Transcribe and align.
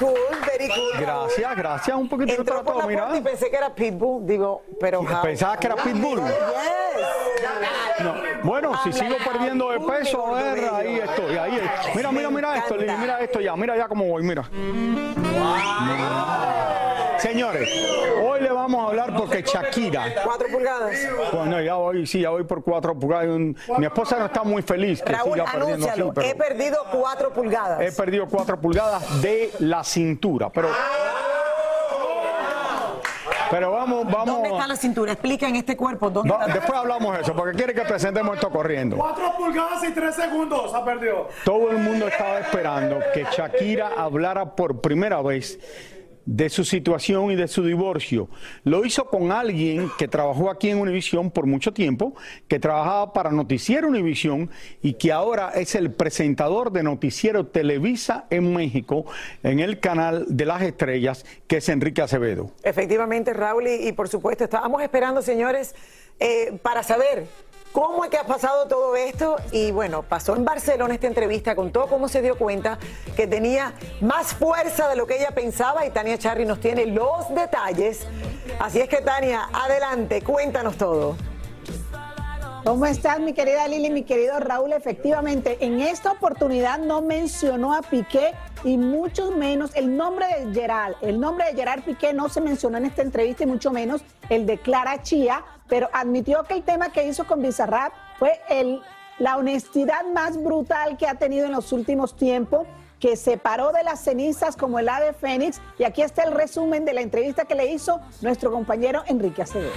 Cool, 0.00 0.14
very 0.46 0.68
cool. 0.68 0.98
Gracias, 0.98 1.56
gracias. 1.56 1.96
Un 1.96 2.08
poquito 2.08 2.32
Entró 2.32 2.44
para 2.46 2.64
por 2.64 2.72
todo, 2.72 2.82
la 2.82 2.86
mira. 2.88 3.02
puerta 3.08 3.18
y 3.18 3.22
pensé 3.22 3.50
que 3.50 3.56
era 3.56 3.74
Pitbull, 3.74 4.26
digo, 4.26 4.62
pero 4.80 5.00
how? 5.00 5.22
Pensabas 5.22 5.58
que 5.58 5.66
era 5.66 5.76
Pitbull. 5.76 6.20
Yes. 6.20 8.02
No. 8.02 8.14
Bueno, 8.42 8.72
si 8.82 8.92
sigo 8.94 9.16
perdiendo 9.22 9.70
de 9.70 9.80
peso, 9.80 10.26
a 10.26 10.42
ver, 10.42 10.54
Bello. 10.54 10.74
ahí 10.74 10.98
estoy, 11.00 11.36
ahí 11.36 11.56
estoy. 11.56 11.92
Mira, 11.96 12.10
mira, 12.12 12.30
mira 12.30 12.56
esto, 12.56 12.76
Lili, 12.76 12.92
mira 12.98 13.20
esto 13.20 13.40
ya, 13.40 13.54
mira 13.56 13.76
ya 13.76 13.88
cómo 13.88 14.06
voy, 14.06 14.22
mira. 14.22 14.48
Señores, 17.20 17.68
hoy 18.22 18.40
le 18.40 18.50
vamos 18.50 18.80
a 18.84 18.88
hablar 18.88 19.14
porque 19.16 19.42
Shakira, 19.42 20.04
Cuatro 20.24 20.48
pulgadas. 20.50 20.96
bueno, 21.32 21.60
ya 21.60 21.74
voy, 21.74 22.06
sí, 22.06 22.20
ya 22.20 22.30
voy 22.30 22.44
por 22.44 22.62
cuatro 22.62 22.98
pulgadas. 22.98 23.26
Mi 23.78 23.84
esposa 23.86 24.18
no 24.18 24.26
está 24.26 24.42
muy 24.42 24.62
feliz 24.62 25.02
que 25.02 25.12
Raúl, 25.12 25.34
siga 25.34 25.52
perdiendo 25.52 25.88
así, 25.88 26.02
pero 26.14 26.26
He 26.26 26.34
perdido 26.34 26.78
cuatro 26.92 27.32
pulgadas. 27.32 27.80
he 27.80 27.92
perdido 27.92 28.26
cuatro 28.26 28.60
pulgadas 28.60 29.20
de 29.22 29.50
la 29.60 29.84
cintura, 29.84 30.50
pero... 30.50 30.68
Pero 33.50 33.72
vamos, 33.72 34.04
vamos... 34.06 34.26
¿Dónde 34.26 34.48
está 34.50 34.66
la 34.68 34.76
cintura? 34.76 35.10
Explica 35.12 35.48
en 35.48 35.56
este 35.56 35.76
cuerpo 35.76 36.08
dónde 36.08 36.32
Va- 36.32 36.42
está. 36.42 36.54
después 36.54 36.78
hablamos 36.78 37.16
de 37.16 37.22
eso, 37.22 37.34
porque 37.34 37.56
quiere 37.56 37.74
que 37.74 37.80
presentemos 37.82 38.36
esto 38.36 38.48
corriendo. 38.48 38.96
4 38.96 39.32
pulgadas 39.36 39.82
y 39.82 39.90
3 39.90 40.14
segundos 40.14 40.72
ha 40.72 40.84
perdido. 40.84 41.26
Todo 41.44 41.70
el 41.72 41.78
mundo 41.78 42.06
estaba 42.06 42.38
esperando 42.38 43.00
que 43.12 43.24
Shakira 43.24 43.90
hablara 43.96 44.54
por 44.54 44.80
primera 44.80 45.20
vez 45.20 45.58
de 46.30 46.48
su 46.48 46.64
situación 46.64 47.32
y 47.32 47.34
de 47.34 47.48
su 47.48 47.64
divorcio. 47.64 48.28
Lo 48.62 48.84
hizo 48.84 49.06
con 49.06 49.32
alguien 49.32 49.90
que 49.98 50.06
trabajó 50.06 50.48
aquí 50.48 50.70
en 50.70 50.78
Univisión 50.78 51.32
por 51.32 51.46
mucho 51.46 51.72
tiempo, 51.72 52.14
que 52.46 52.60
trabajaba 52.60 53.12
para 53.12 53.32
Noticiero 53.32 53.88
Univisión 53.88 54.48
y 54.80 54.92
que 54.92 55.10
ahora 55.10 55.50
es 55.56 55.74
el 55.74 55.90
presentador 55.90 56.70
de 56.70 56.84
Noticiero 56.84 57.48
Televisa 57.48 58.26
en 58.30 58.54
México 58.54 59.06
en 59.42 59.58
el 59.58 59.80
canal 59.80 60.24
de 60.28 60.46
las 60.46 60.62
estrellas, 60.62 61.26
que 61.48 61.56
es 61.56 61.68
Enrique 61.68 62.00
Acevedo. 62.00 62.52
Efectivamente, 62.62 63.32
Raúl, 63.32 63.66
y, 63.66 63.90
por 63.90 64.08
supuesto, 64.08 64.44
estábamos 64.44 64.82
esperando, 64.82 65.22
señores, 65.22 65.74
eh, 66.20 66.56
para 66.62 66.84
saber 66.84 67.26
cómo 67.72 68.04
es 68.04 68.10
que 68.10 68.18
ha 68.18 68.24
pasado 68.24 68.66
todo 68.66 68.96
esto. 68.96 69.36
Y 69.52 69.70
bueno, 69.70 70.02
pasó 70.02 70.36
en 70.36 70.44
Barcelona 70.44 70.94
esta 70.94 71.06
entrevista, 71.06 71.54
contó 71.54 71.86
cómo 71.86 72.08
se 72.08 72.22
dio 72.22 72.36
cuenta 72.36 72.78
que 73.16 73.26
tenía 73.26 73.74
más 74.00 74.34
fuerza 74.34 74.88
de 74.88 74.96
lo 74.96 75.06
que 75.06 75.16
ella 75.16 75.30
pensaba. 75.32 75.86
Y 75.86 75.90
Tania 75.90 76.18
Charri 76.18 76.44
nos 76.44 76.60
tiene 76.60 76.86
los 76.86 77.28
detalles. 77.34 78.06
Así 78.58 78.80
es 78.80 78.88
que, 78.88 78.98
Tania, 78.98 79.48
adelante, 79.52 80.22
cuéntanos 80.22 80.76
todo. 80.76 81.16
¿Cómo 82.64 82.84
estás, 82.84 83.18
mi 83.20 83.32
querida 83.32 83.66
Lili, 83.66 83.88
mi 83.88 84.02
querido 84.02 84.38
Raúl? 84.38 84.74
Efectivamente, 84.74 85.56
en 85.60 85.80
esta 85.80 86.12
oportunidad 86.12 86.78
no 86.78 87.00
mencionó 87.00 87.72
a 87.72 87.80
Piqué 87.80 88.34
y 88.64 88.76
mucho 88.76 89.30
menos 89.30 89.74
el 89.74 89.96
nombre 89.96 90.26
de 90.26 90.52
Gerard. 90.52 90.94
El 91.00 91.18
nombre 91.18 91.46
de 91.46 91.54
Gerard 91.54 91.82
Piqué 91.82 92.12
no 92.12 92.28
se 92.28 92.42
mencionó 92.42 92.76
en 92.76 92.84
esta 92.84 93.00
entrevista 93.00 93.44
y 93.44 93.46
mucho 93.46 93.70
menos 93.70 94.02
el 94.28 94.44
de 94.44 94.58
Clara 94.58 95.02
Chía, 95.02 95.42
pero 95.70 95.88
admitió 95.92 96.42
que 96.42 96.54
el 96.54 96.62
tema 96.62 96.90
que 96.90 97.06
hizo 97.06 97.26
con 97.26 97.40
Bizarrap 97.40 97.92
fue 98.18 98.40
el, 98.50 98.82
la 99.18 99.36
honestidad 99.38 100.04
más 100.12 100.42
brutal 100.42 100.98
que 100.98 101.06
ha 101.06 101.14
tenido 101.14 101.46
en 101.46 101.52
los 101.52 101.72
últimos 101.72 102.14
tiempos 102.16 102.66
que 102.98 103.16
se 103.16 103.38
paró 103.38 103.72
de 103.72 103.82
las 103.82 104.00
cenizas 104.00 104.56
como 104.56 104.78
el 104.78 104.88
ave 104.88 105.14
fénix 105.14 105.60
y 105.78 105.84
aquí 105.84 106.02
está 106.02 106.24
el 106.24 106.32
resumen 106.32 106.84
de 106.84 106.92
la 106.92 107.00
entrevista 107.00 107.46
que 107.46 107.54
le 107.54 107.72
hizo 107.72 108.00
nuestro 108.20 108.52
compañero 108.52 109.02
Enrique 109.06 109.40
Acevedo. 109.40 109.72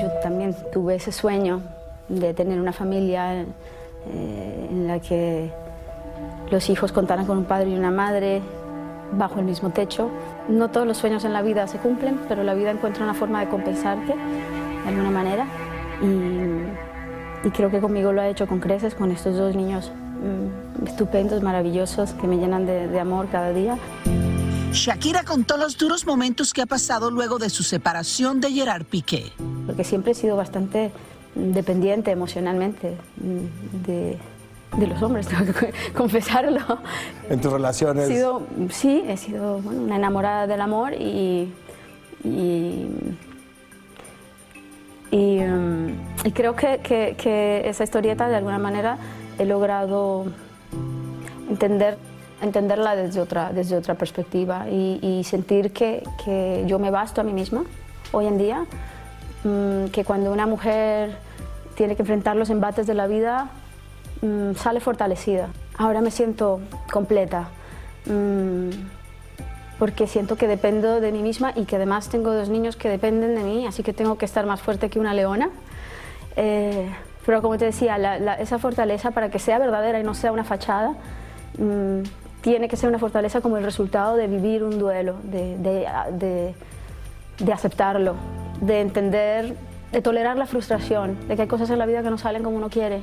Yo 0.00 0.08
también 0.22 0.54
tuve 0.70 0.96
ese 0.96 1.10
sueño 1.10 1.60
de 2.08 2.34
tener 2.34 2.60
una 2.60 2.72
familia 2.72 3.40
eh, 3.40 3.46
en 4.70 4.86
la 4.86 5.00
que 5.00 5.50
los 6.50 6.68
hijos 6.70 6.92
contaran 6.92 7.26
con 7.26 7.38
un 7.38 7.44
padre 7.44 7.70
y 7.70 7.74
una 7.74 7.90
madre 7.90 8.42
bajo 9.12 9.38
el 9.38 9.44
mismo 9.44 9.70
techo. 9.70 10.10
No 10.48 10.68
todos 10.70 10.86
los 10.86 10.96
sueños 10.98 11.24
en 11.24 11.32
la 11.32 11.42
vida 11.42 11.66
se 11.66 11.78
cumplen, 11.78 12.18
pero 12.28 12.42
la 12.42 12.54
vida 12.54 12.70
encuentra 12.70 13.04
una 13.04 13.14
forma 13.14 13.40
de 13.40 13.48
compensarte 13.48 14.14
de 14.14 14.88
alguna 14.88 15.10
manera. 15.10 15.46
Y, 16.02 17.46
y 17.46 17.50
creo 17.50 17.70
que 17.70 17.80
conmigo 17.80 18.12
lo 18.12 18.20
ha 18.20 18.28
hecho 18.28 18.46
con 18.46 18.58
creces, 18.60 18.94
con 18.94 19.10
estos 19.12 19.36
dos 19.36 19.54
niños 19.54 19.92
mm, 19.92 20.86
estupendos, 20.86 21.42
maravillosos, 21.42 22.12
que 22.14 22.26
me 22.26 22.36
llenan 22.38 22.66
de- 22.66 22.88
de 22.88 23.00
amor 23.00 23.28
cada 23.30 23.52
día. 23.52 23.78
Shakira 24.72 25.22
contó 25.22 25.56
los 25.58 25.76
duros 25.76 26.06
momentos 26.06 26.52
que 26.52 26.62
ha 26.62 26.66
pasado 26.66 27.10
luego 27.10 27.38
de 27.38 27.50
su 27.50 27.62
separación 27.62 28.40
de 28.40 28.50
Gerard 28.52 28.84
Piqué. 28.84 29.32
porque 29.66 29.84
siempre 29.84 30.12
he 30.12 30.14
sido 30.14 30.36
bastante 30.36 30.90
mm, 31.36 31.52
dependiente 31.52 32.10
emocionalmente 32.10 32.96
mm, 33.18 33.86
de, 33.86 34.18
de 34.76 34.86
los 34.86 35.02
hombres, 35.02 35.26
tengo 35.28 35.52
que 35.52 35.72
confesarlo. 35.96 36.60
En 37.28 37.40
tus 37.40 37.50
He 37.52 37.54
relaciones. 37.56 38.08
sido, 38.08 38.42
sí, 38.70 39.02
he 39.06 39.16
sido 39.16 39.58
bueno, 39.60 39.82
una 39.82 39.96
enamorada 39.96 40.46
del 40.46 40.60
amor 40.60 40.94
y, 40.94 41.52
y, 42.24 42.86
y, 45.10 45.40
mm, 45.40 45.88
y 46.24 46.32
creo 46.32 46.56
que, 46.56 46.78
que- 46.78 47.16
que 47.18 47.68
esa 47.68 47.84
historieta 47.84 48.28
de 48.28 48.36
alguna 48.36 48.58
manera 48.58 48.96
he 49.38 49.44
logrado 49.44 50.24
entender, 51.50 51.98
entenderla 52.40 52.96
desde 52.96 53.20
otra, 53.20 53.52
desde 53.52 53.76
otra 53.76 53.94
perspectiva 53.94 54.68
y, 54.70 54.98
y 55.02 55.24
sentir 55.24 55.72
que, 55.72 56.02
que 56.24 56.64
yo 56.66 56.78
me 56.78 56.90
basto 56.90 57.20
a 57.20 57.24
mí 57.24 57.32
misma 57.32 57.64
hoy 58.12 58.26
en 58.26 58.38
día, 58.38 58.64
mm, 59.44 59.86
que 59.92 60.04
cuando 60.04 60.32
una 60.32 60.46
mujer 60.46 61.16
tiene 61.74 61.94
que 61.96 62.02
enfrentar 62.02 62.36
los 62.36 62.50
embates 62.50 62.86
de 62.86 62.94
la 62.94 63.06
vida, 63.06 63.48
mm, 64.22 64.54
sale 64.54 64.80
fortalecida. 64.80 65.48
Ahora 65.76 66.00
me 66.00 66.10
siento 66.10 66.60
completa, 66.92 67.48
mm, 68.06 68.70
porque 69.78 70.06
siento 70.06 70.36
que 70.36 70.46
dependo 70.48 71.00
de 71.00 71.12
mí 71.12 71.22
misma 71.22 71.52
y 71.56 71.64
que 71.64 71.76
además 71.76 72.08
tengo 72.08 72.32
dos 72.32 72.48
niños 72.48 72.76
que 72.76 72.88
dependen 72.88 73.34
de 73.34 73.42
mí, 73.42 73.66
así 73.66 73.82
que 73.82 73.92
tengo 73.92 74.16
que 74.16 74.24
estar 74.24 74.46
más 74.46 74.60
fuerte 74.62 74.88
que 74.90 75.00
una 75.00 75.12
leona. 75.14 75.50
Eh, 76.36 76.88
pero 77.26 77.42
como 77.42 77.58
te 77.58 77.64
decía, 77.66 77.96
esa 78.38 78.58
fortaleza 78.58 79.10
para 79.10 79.30
que 79.30 79.38
sea 79.38 79.58
verdadera 79.58 79.98
y 80.00 80.02
no 80.04 80.14
sea 80.14 80.32
una 80.32 80.44
fachada, 80.44 80.94
mm, 81.58 82.02
tiene 82.40 82.68
que 82.68 82.76
ser 82.76 82.88
una 82.88 82.98
fortaleza 82.98 83.40
como 83.40 83.56
el 83.56 83.64
resultado 83.64 84.16
de 84.16 84.26
vivir 84.26 84.64
un 84.64 84.78
duelo, 84.78 85.16
de- 85.22 86.54
de 87.38 87.52
aceptarlo, 87.52 88.14
de 88.60 88.80
entender, 88.80 89.54
de 89.92 90.02
tolerar 90.02 90.36
la 90.36 90.46
frustración, 90.46 91.16
de 91.28 91.36
que 91.36 91.42
hay 91.42 91.48
cosas 91.48 91.70
en 91.70 91.78
la 91.78 91.86
vida 91.86 92.02
que 92.02 92.10
no 92.10 92.18
salen 92.18 92.42
como 92.42 92.56
uno 92.56 92.68
quiere, 92.70 93.00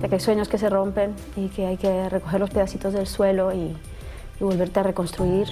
de 0.00 0.08
que 0.08 0.14
hay 0.16 0.20
sueños 0.20 0.48
que 0.48 0.58
se 0.58 0.68
rompen 0.68 1.14
y 1.36 1.48
que 1.48 1.66
hay 1.66 1.76
que 1.76 2.08
recoger 2.08 2.40
los 2.40 2.50
pedacitos 2.50 2.92
del 2.92 3.06
suelo 3.06 3.52
y, 3.52 3.76
y 4.40 4.44
volverte 4.44 4.80
a 4.80 4.82
reconstruir. 4.82 5.48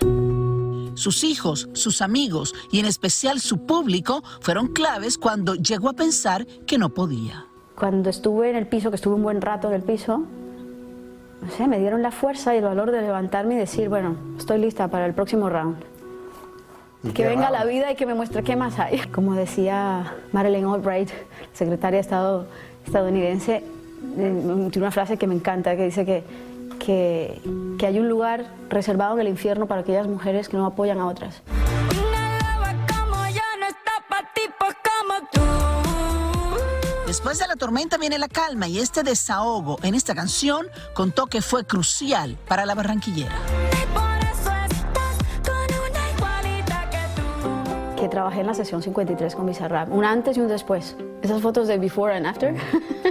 Sus 0.94 1.24
hijos, 1.24 1.68
sus 1.74 2.00
amigos 2.00 2.54
y 2.72 2.80
en 2.80 2.86
especial 2.86 3.40
su 3.40 3.66
público 3.66 4.22
fueron 4.40 4.68
claves 4.68 5.18
cuando 5.18 5.54
llegó 5.54 5.90
a 5.90 5.92
pensar 5.92 6.46
que 6.66 6.78
no 6.78 6.88
podía. 6.88 7.46
Cuando 7.78 8.08
estuve 8.08 8.48
en 8.48 8.56
el 8.56 8.66
piso, 8.66 8.90
que 8.90 8.96
estuve 8.96 9.14
un 9.14 9.22
buen 9.22 9.42
rato 9.42 9.68
en 9.68 9.74
el 9.74 9.82
piso, 9.82 10.24
no 11.42 11.50
sé, 11.50 11.68
me 11.68 11.78
dieron 11.78 12.00
la 12.00 12.10
fuerza 12.10 12.54
y 12.54 12.58
el 12.58 12.64
valor 12.64 12.90
de 12.90 13.02
levantarme 13.02 13.54
y 13.54 13.58
decir, 13.58 13.90
bueno, 13.90 14.16
estoy 14.38 14.58
lista 14.58 14.88
para 14.88 15.04
el 15.04 15.12
próximo 15.12 15.50
round. 15.50 15.76
Que 17.14 17.26
venga 17.26 17.50
la 17.50 17.64
vida 17.64 17.92
y 17.92 17.94
que 17.94 18.06
me 18.06 18.14
muestre 18.14 18.42
qué 18.42 18.56
más 18.56 18.78
hay. 18.78 18.98
Como 19.12 19.34
decía 19.34 20.14
Madeleine 20.32 20.66
Albright, 20.66 21.10
secretaria 21.52 21.98
de 21.98 22.00
Estado 22.00 22.46
estadounidense, 22.84 23.62
tiene 24.14 24.70
una 24.76 24.90
frase 24.90 25.16
que 25.16 25.26
me 25.26 25.34
encanta, 25.34 25.76
que 25.76 25.84
dice 25.84 26.04
que, 26.04 26.24
que, 26.78 27.40
que 27.78 27.86
hay 27.86 27.98
un 27.98 28.08
lugar 28.08 28.46
reservado 28.68 29.14
en 29.14 29.20
el 29.20 29.28
infierno 29.28 29.66
para 29.66 29.82
aquellas 29.82 30.06
mujeres 30.06 30.48
que 30.48 30.56
no 30.56 30.66
apoyan 30.66 30.98
a 30.98 31.06
otras. 31.06 31.42
Después 37.06 37.38
de 37.38 37.46
la 37.46 37.56
tormenta 37.56 37.96
viene 37.98 38.18
la 38.18 38.28
calma 38.28 38.68
y 38.68 38.78
este 38.78 39.02
desahogo 39.02 39.78
en 39.82 39.94
esta 39.94 40.14
canción 40.14 40.66
contó 40.92 41.26
que 41.26 41.40
fue 41.40 41.64
crucial 41.64 42.36
para 42.46 42.66
la 42.66 42.74
barranquillera. 42.74 43.65
Trabajé 48.16 48.40
en 48.40 48.46
la 48.46 48.54
sesión 48.54 48.80
53 48.80 49.36
con 49.36 49.44
Bizarrap, 49.44 49.92
un 49.92 50.02
antes 50.02 50.38
y 50.38 50.40
un 50.40 50.48
después. 50.48 50.96
Esas 51.20 51.42
fotos 51.42 51.68
de 51.68 51.76
before 51.76 52.14
and 52.14 52.26
after, 52.26 52.54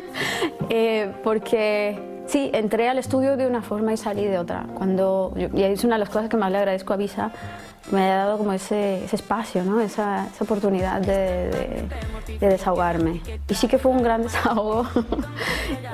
Eh, 0.69 1.13
porque 1.23 2.15
Sí, 2.25 2.49
entré 2.53 2.89
al 2.89 2.97
estudio 2.97 3.37
de 3.37 3.45
una 3.45 3.61
forma 3.61 3.93
y 3.93 3.97
salí 3.97 4.25
de 4.25 4.39
otra. 4.39 4.65
Cuando, 4.73 5.31
y 5.37 5.61
es 5.61 5.83
una 5.83 5.93
de 5.93 5.99
las 5.99 6.09
cosas 6.09 6.27
que 6.27 6.37
más 6.37 6.51
le 6.51 6.57
agradezco 6.57 6.91
a 6.91 6.97
Visa, 6.97 7.31
me 7.91 8.03
haya 8.03 8.15
dado 8.17 8.39
como 8.39 8.51
ese, 8.51 9.05
ese 9.05 9.15
espacio, 9.15 9.63
¿no? 9.63 9.79
esa, 9.79 10.25
esa 10.25 10.43
oportunidad 10.43 11.01
de, 11.01 11.51
de, 11.51 12.37
de, 12.39 12.47
desahogarme. 12.47 13.21
Y 13.47 13.53
sí 13.53 13.67
que 13.67 13.77
fue 13.77 13.91
un 13.91 14.01
gran 14.01 14.23
desahogo 14.23 14.87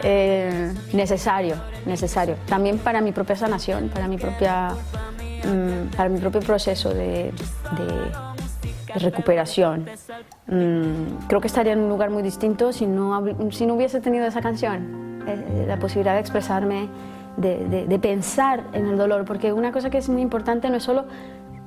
eh, 0.03 0.73
necesario, 0.93 1.55
necesario. 1.85 2.37
También 2.45 2.77
para 2.77 3.01
mi 3.01 3.11
propia 3.11 3.35
sanación, 3.35 3.89
para 3.89 4.07
mi, 4.07 4.17
propia, 4.17 4.69
mm, 5.43 5.97
para 5.97 6.07
mi 6.07 6.17
propio 6.17 6.39
proceso 6.39 6.93
de, 6.93 7.33
de 7.75 8.31
recuperación. 8.95 9.85
Mm, 10.47 11.27
creo 11.27 11.41
que 11.41 11.47
estaría 11.47 11.73
en 11.73 11.79
un 11.79 11.89
lugar 11.89 12.09
muy 12.09 12.23
distinto 12.23 12.71
si 12.71 12.85
no, 12.85 13.23
si 13.51 13.65
no 13.65 13.75
hubiese 13.75 14.01
tenido 14.01 14.25
esa 14.25 14.41
canción 14.41 15.01
eh, 15.27 15.65
la 15.67 15.77
posibilidad 15.77 16.15
de 16.15 16.19
expresarme, 16.19 16.89
de, 17.37 17.85
de, 17.87 17.99
pensar 17.99 18.63
en 18.73 18.87
el 18.87 18.97
dolor, 18.97 19.25
porque 19.25 19.53
una 19.53 19.71
cosa 19.71 19.89
que 19.89 19.97
es 19.97 20.09
muy 20.09 20.21
importante 20.21 20.69
no 20.69 20.77
es 20.77 20.83
solo 20.83 21.05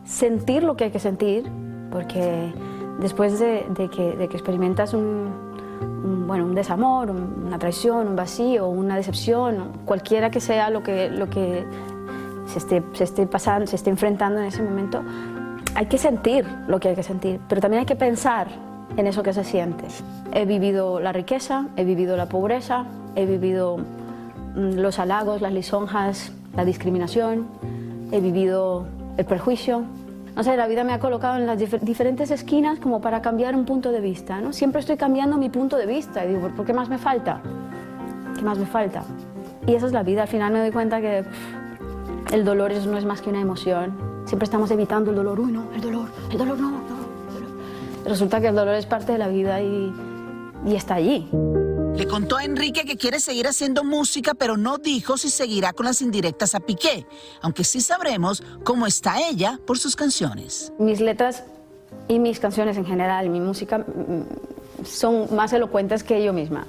sentir 0.05 0.63
lo 0.63 0.77
que 0.77 0.85
hay 0.85 0.91
que 0.91 0.99
sentir, 0.99 1.51
porque 1.91 2.53
después 3.01 3.39
de, 3.39 3.65
de 3.71 3.89
que, 3.89 4.17
que, 4.17 4.25
experimentas 4.25 4.93
un, 4.93 5.33
un, 6.05 6.27
bueno, 6.27 6.45
un 6.45 6.55
desamor, 6.55 7.11
una 7.11 7.59
traición, 7.59 8.09
un 8.09 8.17
vacío, 8.17 8.69
una 8.69 8.97
decepción, 8.97 9.73
cualquiera 9.85 10.31
que 10.31 10.41
sea 10.41 10.71
lo 10.71 10.83
que, 10.83 11.09
lo 11.09 11.31
que 11.31 11.65
se, 12.47 12.59
esté, 12.59 12.83
se 12.93 13.05
esté 13.05 13.27
pasando, 13.27 13.67
se 13.67 13.77
esté 13.77 13.91
enfrentando 13.91 14.41
en 14.41 14.47
ese 14.47 14.63
momento, 14.63 15.03
hay 15.75 15.87
que 15.87 15.99
sentir 15.99 16.47
lo 16.69 16.79
que 16.79 16.89
hay 16.89 16.95
que 16.95 17.03
sentir, 17.03 17.41
pero 17.49 17.61
también 17.61 17.81
hay 17.81 17.87
que 17.87 17.97
pensar 17.97 18.49
en 18.97 19.07
eso 19.07 19.23
que 19.23 19.33
se 19.33 19.45
siente. 19.45 19.85
He 20.33 20.45
vivido 20.45 21.01
la 21.01 21.13
riqueza, 21.13 21.67
he 21.77 21.85
vivido 21.85 22.17
la 22.17 22.27
pobreza, 22.27 22.85
he 23.17 23.27
vivido 23.27 23.79
mm, 23.79 24.79
los 24.79 24.99
halagos, 24.99 25.41
las 25.41 25.53
lisonjas, 25.53 26.33
la 26.55 26.65
discriminación, 26.65 27.47
he 28.13 28.21
vivido 28.21 28.87
el 29.17 29.25
perjuicio. 29.25 29.85
No 30.37 30.43
sé, 30.43 30.57
la 30.57 30.67
vida 30.67 30.83
me 30.85 30.93
ha 30.93 30.99
colocado 30.99 31.37
en 31.37 31.47
las 31.47 31.59
diferentes 31.59 32.31
esquinas 32.31 32.81
como 32.81 33.01
para 33.01 33.23
cambiar 33.23 33.55
un 33.55 33.65
punto 33.65 33.93
de 33.93 34.01
vista, 34.01 34.41
¿no? 34.41 34.53
Siempre 34.53 34.81
estoy 34.81 34.97
cambiando 34.97 35.37
mi 35.37 35.49
punto 35.49 35.77
de 35.77 35.87
vista 35.87 36.25
y 36.25 36.35
digo, 36.35 36.49
¿por 36.49 36.67
qué 36.67 36.73
más 36.73 36.89
me 36.89 36.99
falta? 36.99 37.41
¿Qué 38.35 38.43
más 38.43 38.59
me 38.59 38.67
falta? 38.67 39.05
Y 39.67 39.75
esa 39.75 39.87
es 39.87 39.93
la 39.93 40.03
vida, 40.03 40.23
al 40.23 40.29
final 40.29 40.53
me 40.53 40.59
doy 40.59 40.73
cuenta 40.73 41.01
que 41.01 41.25
el 42.33 42.45
dolor 42.45 42.73
no 42.87 42.99
es 42.99 43.05
más 43.05 43.21
que 43.21 43.31
una 43.31 43.41
emoción. 43.41 44.14
Siempre 44.35 44.47
estamos 44.47 44.69
evitando 44.73 45.11
el 45.11 45.17
dolor, 45.17 45.39
uy 45.39 45.53
no, 45.53 45.73
el 45.73 45.81
dolor, 45.81 46.09
el 46.29 46.37
dolor 46.37 46.59
no, 46.59 46.71
no. 46.73 46.81
Resulta 48.05 48.41
que 48.41 48.49
el 48.49 48.57
dolor 48.57 48.75
es 48.75 48.85
parte 48.85 49.13
de 49.13 49.19
la 49.19 49.29
vida 49.29 49.63
y, 49.63 49.95
y 50.67 50.75
está 50.75 50.97
allí. 50.97 51.29
Le 51.95 52.09
contó 52.09 52.37
a 52.37 52.45
Enrique 52.45 52.85
que 52.85 52.97
quiere 52.97 53.21
seguir 53.21 53.47
haciendo 53.47 53.85
música, 53.85 54.35
pero 54.35 54.57
no 54.57 54.79
dijo 54.79 55.19
si 55.19 55.31
seguirá 55.31 55.73
con 55.73 55.87
las 55.87 56.03
indirectas 56.03 56.57
a 56.57 56.59
Piqué, 56.59 57.07
aunque 57.43 57.63
sí 57.63 57.81
sabremos 57.81 58.43
cómo 58.65 58.89
está 58.89 59.21
ella 59.21 59.61
por 59.65 59.79
sus 59.79 59.95
canciones. 59.95 60.73
Mis 60.81 61.01
letras 61.01 61.45
y 62.09 62.19
mis 62.19 62.41
canciones 62.41 62.77
en 62.77 62.87
general, 62.87 63.31
mi 63.31 63.39
música 63.39 63.87
son 64.85 65.35
más 65.35 65.53
elocuentes 65.53 66.05
que 66.05 66.23
yo 66.23 66.33
misma. 66.33 66.67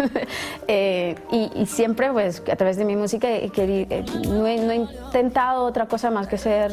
eh, 0.68 1.16
y, 1.30 1.66
siempre, 1.66 2.12
pues, 2.12 2.42
a 2.50 2.56
través 2.56 2.76
de 2.76 2.84
mi 2.84 2.96
música, 2.96 3.28
he, 3.28 3.50
he, 3.54 4.04
no, 4.28 4.46
he, 4.46 4.76
intentado 4.76 5.64
otra 5.64 5.86
cosa 5.86 6.10
más 6.10 6.26
que 6.26 6.38
ser, 6.38 6.72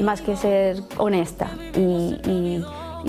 más 0.00 0.20
que 0.20 0.36
ser 0.36 0.82
honesta 0.98 1.48
y, 1.76 2.62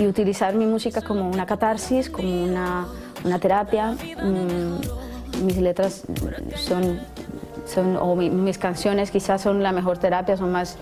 utilizar 0.06 0.56
mi 0.56 0.65
música 0.65 1.01
como 1.01 1.30
una 1.30 1.45
catarsis, 1.45 2.09
como 2.09 2.44
una 2.44 2.88
una 3.24 3.39
terapia. 3.39 3.95
Mm, 4.21 5.45
mis 5.45 5.57
letras 5.57 6.03
son, 6.56 7.00
son 7.65 7.97
o 7.97 8.15
mi, 8.15 8.30
mis 8.30 8.57
canciones 8.57 9.12
quizás 9.12 9.41
son 9.41 9.63
la 9.63 9.71
mejor 9.71 9.97
terapia, 9.97 10.38
son 10.38 10.51
más, 10.51 10.77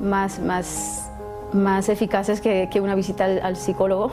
más, 0.00 0.38
más, 0.40 1.10
más 1.54 1.88
eficaces 1.88 2.40
que, 2.40 2.68
que 2.70 2.80
una 2.80 2.94
visita 2.94 3.24
al, 3.24 3.40
al 3.40 3.56
psicólogo, 3.56 4.12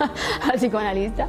al 0.50 0.58
psicoanalista. 0.58 1.28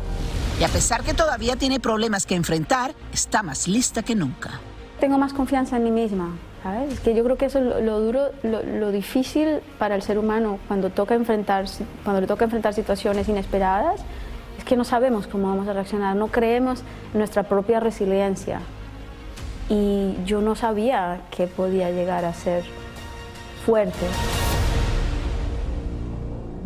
Y 0.59 0.63
a 0.63 0.69
pesar 0.69 1.03
que 1.03 1.13
todavía 1.13 1.55
tiene 1.55 1.79
problemas 1.79 2.25
que 2.25 2.35
enfrentar, 2.35 2.93
está 3.11 3.43
más 3.43 3.67
lista 3.67 4.03
que 4.03 4.15
nunca. 4.15 4.59
Tengo 4.99 5.17
más 5.17 5.33
confianza 5.33 5.77
en 5.77 5.83
mí 5.83 5.91
misma, 5.91 6.35
¿sabes? 6.63 6.93
Es 6.93 6.99
que 6.99 7.13
yo 7.13 7.23
creo 7.23 7.37
que 7.37 7.45
eso 7.45 7.59
es 7.59 7.65
lo, 7.65 7.81
lo 7.81 7.99
duro, 7.99 8.31
lo, 8.41 8.63
lo, 8.63 8.91
difícil 8.91 9.59
para 9.77 9.95
el 9.95 10.01
ser 10.01 10.17
humano 10.17 10.57
cuando, 10.67 10.89
toca 10.89 11.13
enfrentar, 11.13 11.65
cuando 12.03 12.21
le 12.21 12.27
toca 12.27 12.45
enfrentar 12.45 12.73
situaciones 12.73 13.29
inesperadas 13.29 14.01
es 14.57 14.63
que 14.63 14.75
no 14.75 14.83
sabemos 14.83 15.27
cómo 15.27 15.47
vamos 15.47 15.67
a 15.67 15.73
reaccionar, 15.73 16.15
no 16.15 16.27
creemos 16.27 16.81
en 17.13 17.19
nuestra 17.19 17.43
propia 17.43 17.79
resiliencia. 17.79 18.61
Y 19.69 20.15
yo 20.25 20.41
no 20.41 20.55
sabía 20.55 21.21
que 21.29 21.45
podía 21.47 21.91
llegar 21.91 22.25
a 22.25 22.33
ser 22.33 22.63
fuerte. 23.65 24.07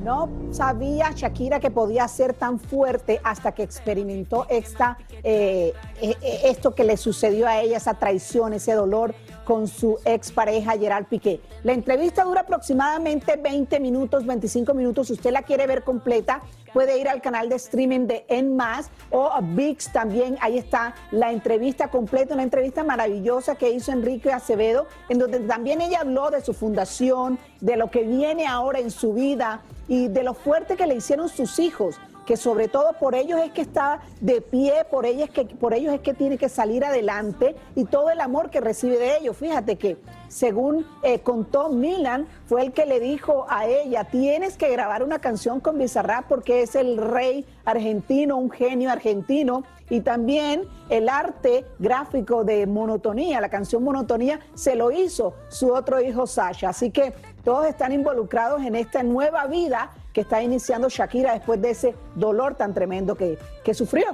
No 0.03 0.29
sabía 0.49 1.11
Shakira 1.15 1.59
que 1.59 1.69
podía 1.69 2.07
ser 2.07 2.33
tan 2.33 2.59
fuerte 2.59 3.21
hasta 3.23 3.51
que 3.51 3.61
experimentó 3.61 4.47
esta, 4.49 4.97
eh, 5.23 5.73
eh, 6.01 6.15
esto 6.45 6.73
que 6.73 6.83
le 6.83 6.97
sucedió 6.97 7.47
a 7.47 7.61
ella, 7.61 7.77
esa 7.77 7.93
traición, 7.93 8.53
ese 8.53 8.73
dolor 8.73 9.13
con 9.45 9.67
su 9.67 9.97
expareja 10.05 10.77
Gerard 10.77 11.05
Piqué. 11.05 11.41
La 11.63 11.73
entrevista 11.73 12.23
dura 12.23 12.41
aproximadamente 12.41 13.35
20 13.35 13.79
minutos, 13.79 14.25
25 14.25 14.73
minutos. 14.73 15.07
Si 15.07 15.13
usted 15.13 15.31
la 15.31 15.43
quiere 15.43 15.67
ver 15.67 15.83
completa, 15.83 16.41
puede 16.73 16.99
ir 16.99 17.09
al 17.09 17.21
canal 17.21 17.49
de 17.49 17.55
streaming 17.55 18.07
de 18.07 18.25
En 18.29 18.55
Más 18.55 18.89
o 19.09 19.31
a 19.31 19.41
VIX 19.41 19.91
también. 19.91 20.37
Ahí 20.41 20.57
está 20.57 20.95
la 21.11 21.31
entrevista 21.31 21.89
completa, 21.89 22.33
una 22.33 22.43
entrevista 22.43 22.83
maravillosa 22.83 23.55
que 23.55 23.69
hizo 23.69 23.91
Enrique 23.91 24.31
Acevedo, 24.31 24.87
en 25.09 25.19
donde 25.19 25.39
también 25.39 25.81
ella 25.81 26.01
habló 26.01 26.31
de 26.31 26.41
su 26.41 26.53
fundación, 26.53 27.39
de 27.59 27.77
lo 27.77 27.91
que 27.91 28.03
viene 28.03 28.47
ahora 28.47 28.79
en 28.79 28.91
su 28.91 29.13
vida 29.13 29.61
y 29.87 30.07
de 30.07 30.23
lo 30.23 30.33
fuerte 30.33 30.75
que 30.75 30.87
le 30.87 30.95
hicieron 30.95 31.29
sus 31.29 31.59
hijos 31.59 31.99
que 32.31 32.37
sobre 32.37 32.69
todo 32.69 32.93
por 32.93 33.13
ellos 33.13 33.41
es 33.43 33.51
que 33.51 33.59
está 33.59 33.99
de 34.21 34.39
pie, 34.39 34.85
por 34.89 35.05
ellos 35.05 35.27
es 35.27 35.31
que, 35.31 35.43
por 35.43 35.73
ellos 35.73 35.93
es 35.93 35.99
que 35.99 36.13
tiene 36.13 36.37
que 36.37 36.47
salir 36.47 36.85
adelante 36.85 37.57
y 37.75 37.83
todo 37.83 38.09
el 38.09 38.21
amor 38.21 38.49
que 38.49 38.61
recibe 38.61 38.97
de 38.97 39.17
ellos. 39.17 39.35
Fíjate 39.35 39.75
que 39.75 39.97
según 40.29 40.87
eh, 41.03 41.19
contó 41.19 41.67
Milan, 41.67 42.29
fue 42.45 42.61
el 42.61 42.71
que 42.71 42.85
le 42.85 43.01
dijo 43.01 43.45
a 43.49 43.67
ella, 43.67 44.05
tienes 44.05 44.55
que 44.55 44.69
grabar 44.69 45.03
una 45.03 45.19
canción 45.19 45.59
con 45.59 45.77
Bizarrap 45.77 46.29
porque 46.29 46.61
es 46.61 46.75
el 46.75 46.95
rey 46.95 47.45
argentino, 47.65 48.37
un 48.37 48.49
genio 48.49 48.91
argentino. 48.91 49.65
Y 49.89 49.99
también 49.99 50.69
el 50.87 51.09
arte 51.09 51.65
gráfico 51.79 52.45
de 52.45 52.65
Monotonía, 52.65 53.41
la 53.41 53.49
canción 53.49 53.83
Monotonía, 53.83 54.39
se 54.53 54.75
lo 54.75 54.89
hizo 54.89 55.33
su 55.49 55.73
otro 55.73 55.99
hijo 55.99 56.25
Sasha. 56.25 56.69
Así 56.69 56.91
que 56.91 57.13
todos 57.43 57.65
están 57.65 57.91
involucrados 57.91 58.61
en 58.61 58.75
esta 58.75 59.03
nueva 59.03 59.47
vida 59.47 59.91
que 60.13 60.21
está 60.21 60.41
iniciando 60.41 60.89
Shakira 60.89 61.33
después 61.33 61.61
de 61.61 61.71
ese 61.71 61.95
dolor 62.15 62.55
tan 62.55 62.73
tremendo 62.73 63.15
que, 63.15 63.37
que 63.63 63.73
sufrió. 63.73 64.05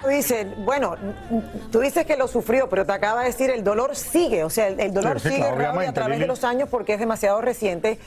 Tú 0.00 0.08
dices, 0.08 0.46
bueno, 0.64 0.94
tú 1.72 1.80
dices 1.80 2.06
que 2.06 2.16
lo 2.16 2.28
sufrió, 2.28 2.68
pero 2.68 2.86
te 2.86 2.92
acaba 2.92 3.22
de 3.22 3.26
decir 3.26 3.50
el 3.50 3.64
dolor 3.64 3.96
sigue, 3.96 4.44
o 4.44 4.50
sea, 4.50 4.68
el, 4.68 4.78
el 4.78 4.94
dolor 4.94 5.18
sí, 5.18 5.28
sí, 5.28 5.34
sigue 5.34 5.54
claro, 5.56 5.80
a 5.80 5.92
través 5.92 6.20
de 6.20 6.26
los 6.26 6.44
años 6.44 6.68
porque 6.68 6.94
es 6.94 7.00
demasiado 7.00 7.40
reciente. 7.40 7.98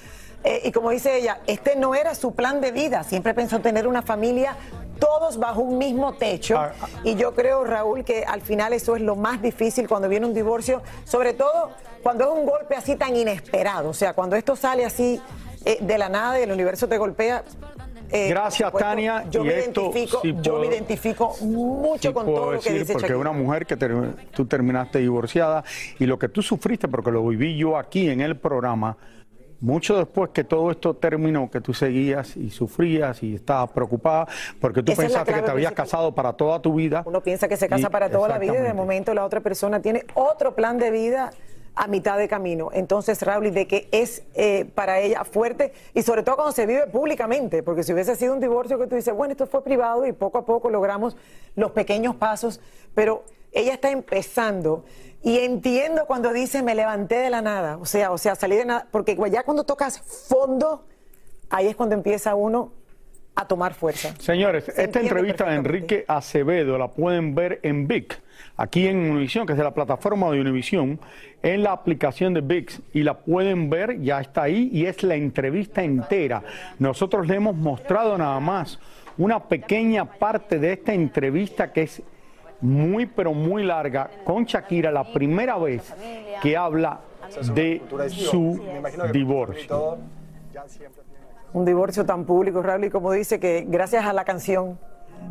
Eh, 0.44 0.62
y 0.64 0.72
como 0.72 0.90
dice 0.90 1.18
ella, 1.18 1.42
este 1.48 1.76
no 1.76 1.94
era 1.94 2.16
su 2.16 2.34
plan 2.34 2.62
de 2.62 2.72
vida, 2.72 3.04
siempre 3.04 3.34
pensó 3.34 3.60
tener 3.60 3.88
una 3.88 4.02
familia 4.02 4.56
todos 5.00 5.38
bajo 5.38 5.62
un 5.62 5.78
mismo 5.78 6.14
techo. 6.14 6.58
Ah, 6.58 6.72
ah. 6.82 6.88
Y 7.04 7.16
yo 7.16 7.36
creo, 7.36 7.64
Raúl, 7.66 8.06
que 8.06 8.24
al 8.24 8.42
final 8.42 8.72
eso 8.72 8.96
es 8.96 9.02
lo 9.02 9.16
más 9.16 9.42
difícil 9.42 9.88
cuando 9.88 10.08
viene 10.08 10.26
un 10.26 10.34
divorcio, 10.34 10.82
sobre 11.04 11.34
todo 11.34 11.72
cuando 12.04 12.24
es 12.24 12.40
un 12.40 12.46
golpe 12.46 12.76
así 12.76 12.96
tan 12.96 13.16
inesperado, 13.16 13.90
o 13.90 13.94
sea, 13.94 14.14
cuando 14.14 14.36
esto 14.36 14.56
sale 14.56 14.86
así 14.86 15.22
eh, 15.66 15.78
de 15.82 15.98
la 15.98 16.10
nada 16.10 16.40
y 16.40 16.44
el 16.44 16.52
universo 16.52 16.88
te 16.88 16.98
golpea. 16.98 17.44
Eh, 18.14 18.28
Gracias, 18.30 18.68
supuesto, 18.68 18.90
Tania. 18.90 19.24
Yo, 19.30 19.44
me, 19.44 19.58
esto, 19.58 19.84
identifico, 19.84 20.20
sí 20.22 20.36
yo 20.42 20.60
me 20.60 20.68
identifico 20.68 21.36
mucho 21.42 22.10
sí 22.10 22.14
con 22.14 22.26
todo 22.26 22.52
lo 22.54 22.60
que 22.60 22.72
dice 22.74 22.94
Porque 22.94 23.08
Shakira. 23.08 23.18
una 23.18 23.32
mujer 23.32 23.66
que 23.66 23.78
tú 24.32 24.46
terminaste 24.46 25.00
divorciada 25.00 25.64
y 25.98 26.06
lo 26.06 26.20
que 26.20 26.28
tú 26.28 26.42
sufriste, 26.42 26.90
porque 26.90 27.10
lo 27.10 27.26
viví 27.26 27.56
yo 27.58 27.78
aquí 27.78 28.10
en 28.10 28.20
el 28.20 28.38
programa, 28.38 28.98
mucho 29.62 29.96
después 29.98 30.32
que 30.34 30.44
todo 30.44 30.72
esto 30.72 30.96
terminó, 30.96 31.50
que 31.50 31.62
tú 31.62 31.74
seguías 31.74 32.36
y 32.36 32.50
sufrías 32.50 33.22
y 33.24 33.36
estabas 33.36 33.70
preocupada 33.72 34.28
porque 34.60 34.82
tú 34.84 34.92
Esa 34.92 35.04
pensaste 35.04 35.34
que 35.34 35.42
te 35.44 35.52
habías 35.52 35.72
casado 35.72 36.14
para 36.14 36.34
toda 36.34 36.60
tu 36.62 36.74
vida. 36.74 37.04
Uno 37.06 37.22
piensa 37.22 37.48
que 37.48 37.56
se 37.56 37.70
casa 37.70 37.88
Y- 37.88 37.92
para 37.92 38.10
toda 38.10 38.28
la 38.28 38.40
vida 38.40 38.56
y 38.60 38.62
de 38.62 38.74
momento 38.74 39.14
la 39.14 39.24
otra 39.24 39.40
persona 39.40 39.80
tiene 39.82 40.04
otro 40.16 40.54
plan 40.56 40.78
de 40.80 40.92
vida 40.92 41.30
a 41.76 41.88
mitad 41.88 42.18
de 42.18 42.28
camino. 42.28 42.70
Entonces, 42.74 43.22
Raúl, 43.22 43.52
de 43.52 43.68
que 43.68 43.88
es 43.92 44.24
eh, 44.34 44.66
para 44.76 45.00
ella 45.00 45.24
fuerte 45.24 45.74
y 45.94 46.02
sobre 46.02 46.24
todo 46.24 46.36
cuando 46.36 46.52
se 46.52 46.66
vive 46.66 46.88
públicamente, 46.88 47.64
porque 47.64 47.84
si 47.84 47.94
hubiese 47.94 48.16
sido 48.16 48.34
un 48.34 48.40
divorcio 48.40 48.78
que 48.78 48.88
tú 48.88 48.96
dices, 48.96 49.14
bueno, 49.14 49.32
esto 49.32 49.48
fue 49.48 49.64
privado 49.64 50.06
y 50.06 50.12
poco 50.12 50.38
a 50.38 50.46
poco 50.46 50.70
logramos 50.70 51.16
los 51.56 51.72
pequeños 51.72 52.16
pasos, 52.16 52.60
pero 52.94 53.24
ella 53.52 53.74
está 53.74 53.90
empezando 53.90 54.84
y 55.24 55.40
entiendo 55.40 56.06
cuando 56.08 56.34
dice 56.34 56.64
me 56.64 56.76
levanté 56.76 57.16
de 57.16 57.30
la 57.30 57.42
nada, 57.42 57.78
o 57.78 57.86
sea, 57.86 58.12
o 58.12 58.18
sea, 58.18 58.36
salí 58.36 58.56
de 58.56 58.66
nada, 58.66 58.88
porque 58.92 59.18
ya 59.32 59.44
cuando 59.44 59.64
tocas 59.64 60.00
fondo, 60.00 60.86
ahí 61.50 61.68
es 61.68 61.76
cuando 61.76 61.96
empieza 61.96 62.36
uno 62.36 62.72
a 63.36 63.46
tomar 63.46 63.74
fuerza. 63.74 64.14
Señores, 64.20 64.66
Se 64.66 64.84
esta 64.84 65.00
entrevista 65.00 65.46
de. 65.46 65.56
Enrique 65.56 66.06
Acevedo 66.08 66.78
la 66.78 66.90
pueden 66.90 67.34
ver 67.34 67.60
en 67.64 67.88
VIC, 67.88 68.20
aquí 68.58 68.88
en 68.88 68.98
Univisión, 68.98 69.46
que 69.46 69.54
es 69.54 69.58
de 69.58 69.64
la 69.64 69.74
plataforma 69.74 70.30
de 70.32 70.42
Univisión, 70.42 71.00
en 71.42 71.64
la 71.64 71.72
aplicación 71.72 72.34
de 72.34 72.42
VIX, 72.42 72.82
y 72.94 73.04
la 73.04 73.18
pueden 73.20 73.70
ver, 73.70 74.02
ya 74.02 74.20
está 74.22 74.44
ahí, 74.44 74.70
y 74.72 74.86
es 74.86 75.02
la 75.04 75.16
entrevista 75.16 75.84
entera. 75.84 76.44
Nosotros 76.80 77.28
le 77.28 77.36
hemos 77.36 77.56
mostrado 77.56 78.18
nada 78.18 78.40
más 78.40 78.80
una 79.18 79.40
pequeña 79.44 80.06
parte 80.06 80.60
de 80.60 80.74
esta 80.74 80.94
entrevista 80.94 81.72
que 81.72 81.84
es 81.84 82.02
muy, 82.62 83.06
pero 83.06 83.34
muy 83.34 83.64
larga 83.64 84.10
con 84.24 84.46
Shakira, 84.46 84.92
la 84.92 85.12
primera 85.12 85.58
vez 85.58 85.94
que 86.42 86.56
habla 86.56 87.02
de 87.54 87.82
su 88.10 88.62
divorcio. 89.12 89.98
Un 91.54 91.66
divorcio 91.66 92.06
tan 92.06 92.26
público, 92.26 92.62
Raúl, 92.62 92.86
y 92.86 92.90
como 92.90 93.12
dice 93.12 93.40
que 93.40 93.66
gracias 93.68 94.06
a 94.06 94.14
la 94.14 94.24
canción, 94.24 94.80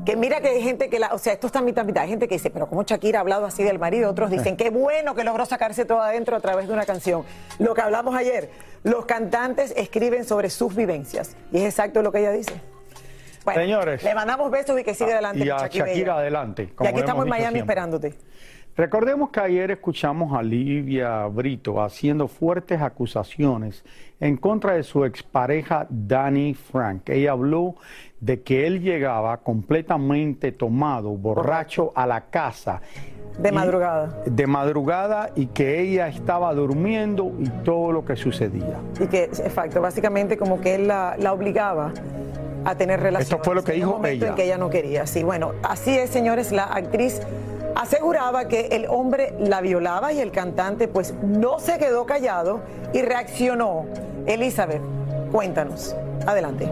que 0.05 0.17
mira 0.17 0.41
que 0.41 0.49
hay 0.49 0.63
gente 0.63 0.89
que 0.89 0.99
la, 0.99 1.15
o 1.15 1.19
sea, 1.19 1.33
esto 1.33 1.47
está 1.47 1.63
mitad 1.63 1.85
mitad, 1.85 2.05
hay 2.05 2.11
gente 2.11 2.29
que 2.29 2.35
dice, 2.35 2.51
pero 2.51 2.69
¿cómo 2.69 2.83
Shakira 2.83 3.19
ha 3.19 3.23
hablado 3.23 3.47
así 3.47 3.63
del 3.63 3.79
marido? 3.79 4.11
Otros 4.11 4.31
dicen, 4.31 4.57
qué 4.57 4.71
bueno 4.71 5.15
que 5.15 5.25
logró 5.25 5.47
sacarse 5.47 5.85
todo 5.85 6.01
adentro 6.01 6.37
a 6.37 6.41
través 6.41 6.69
de 6.69 6.75
una 6.75 6.85
canción. 6.85 7.25
Lo 7.59 7.75
que 7.75 7.81
hablamos 7.81 8.15
ayer, 8.15 8.51
los 8.83 9.07
cantantes 9.07 9.73
escriben 9.77 10.25
sobre 10.25 10.51
sus 10.51 10.75
vivencias, 10.75 11.37
y 11.53 11.59
es 11.59 11.65
exacto 11.65 12.03
lo 12.03 12.13
que 12.13 12.21
ella 12.21 12.33
dice. 12.33 12.61
Bueno, 13.45 13.63
Señores. 13.63 14.03
le 14.03 14.15
mandamos 14.15 14.51
besos 14.51 14.79
y 14.79 14.85
que 14.85 14.95
siga 14.95 15.13
adelante. 15.13 15.45
Y 15.45 15.49
a 15.49 15.67
Shakira 15.69 16.19
adelante. 16.19 16.65
Y 16.65 16.67
como 16.69 16.91
aquí 16.91 17.01
estamos 17.01 17.25
en 17.25 17.31
Miami 17.31 17.43
siempre. 17.45 17.61
esperándote. 17.61 18.15
Recordemos 18.77 19.31
que 19.31 19.41
ayer 19.41 19.71
escuchamos 19.73 20.33
a 20.37 20.43
Livia 20.43 21.27
Brito 21.27 21.83
haciendo 21.83 22.29
fuertes 22.29 22.81
acusaciones 22.81 23.85
en 24.21 24.37
contra 24.37 24.75
de 24.75 24.85
su 24.85 25.05
expareja 25.05 25.87
Danny 25.91 26.55
Frank. 26.55 27.09
Ella 27.11 27.33
habló 27.33 27.75
de 28.21 28.43
que 28.43 28.67
él 28.67 28.81
llegaba 28.81 29.37
completamente 29.39 30.53
tomado, 30.53 31.11
borracho 31.11 31.93
a 31.95 32.07
la 32.07 32.23
casa. 32.31 32.81
De 33.39 33.49
Y- 33.51 33.53
madrugada. 33.53 34.23
De 34.25 34.47
madrugada 34.47 35.31
y 35.35 35.47
que 35.47 35.81
ella 35.81 36.09
estaba 36.09 36.55
durmiendo 36.55 37.33
y 37.39 37.49
todo 37.65 37.93
lo 37.93 38.05
que 38.05 38.17
sucedía. 38.17 38.79
Y 39.01 39.07
que, 39.09 39.25
exacto, 39.25 39.81
básicamente 39.83 40.37
como 40.39 40.61
que 40.61 40.77
él 40.77 40.89
la, 40.89 41.17
la 41.19 41.33
obligaba 41.33 41.93
a 42.65 42.75
tener 42.77 43.01
relaciones. 43.01 43.31
Esto 43.33 43.43
fue 43.45 43.55
lo 43.55 43.65
que 43.65 43.73
en 43.73 43.79
dijo 43.79 44.01
ella. 44.07 44.29
En 44.29 44.35
que 44.35 44.45
ella 44.45 44.59
no 44.59 44.71
quería. 44.71 45.07
Sí, 45.07 45.23
bueno, 45.23 45.53
así 45.63 45.91
es, 45.97 46.11
señores. 46.11 46.53
La 46.53 46.65
actriz 46.65 47.21
aseguraba 47.75 48.47
que 48.49 48.69
el 48.73 48.87
hombre 48.89 49.35
la 49.39 49.61
violaba 49.61 50.13
y 50.13 50.21
el 50.21 50.31
cantante, 50.31 50.89
pues, 50.89 51.15
no 51.23 51.59
se 51.59 51.79
quedó 51.79 52.07
callado 52.07 52.61
y 52.93 53.03
reaccionó. 53.03 53.87
Elizabeth, 54.27 54.83
cuéntanos. 55.33 55.95
Adelante. 56.27 56.69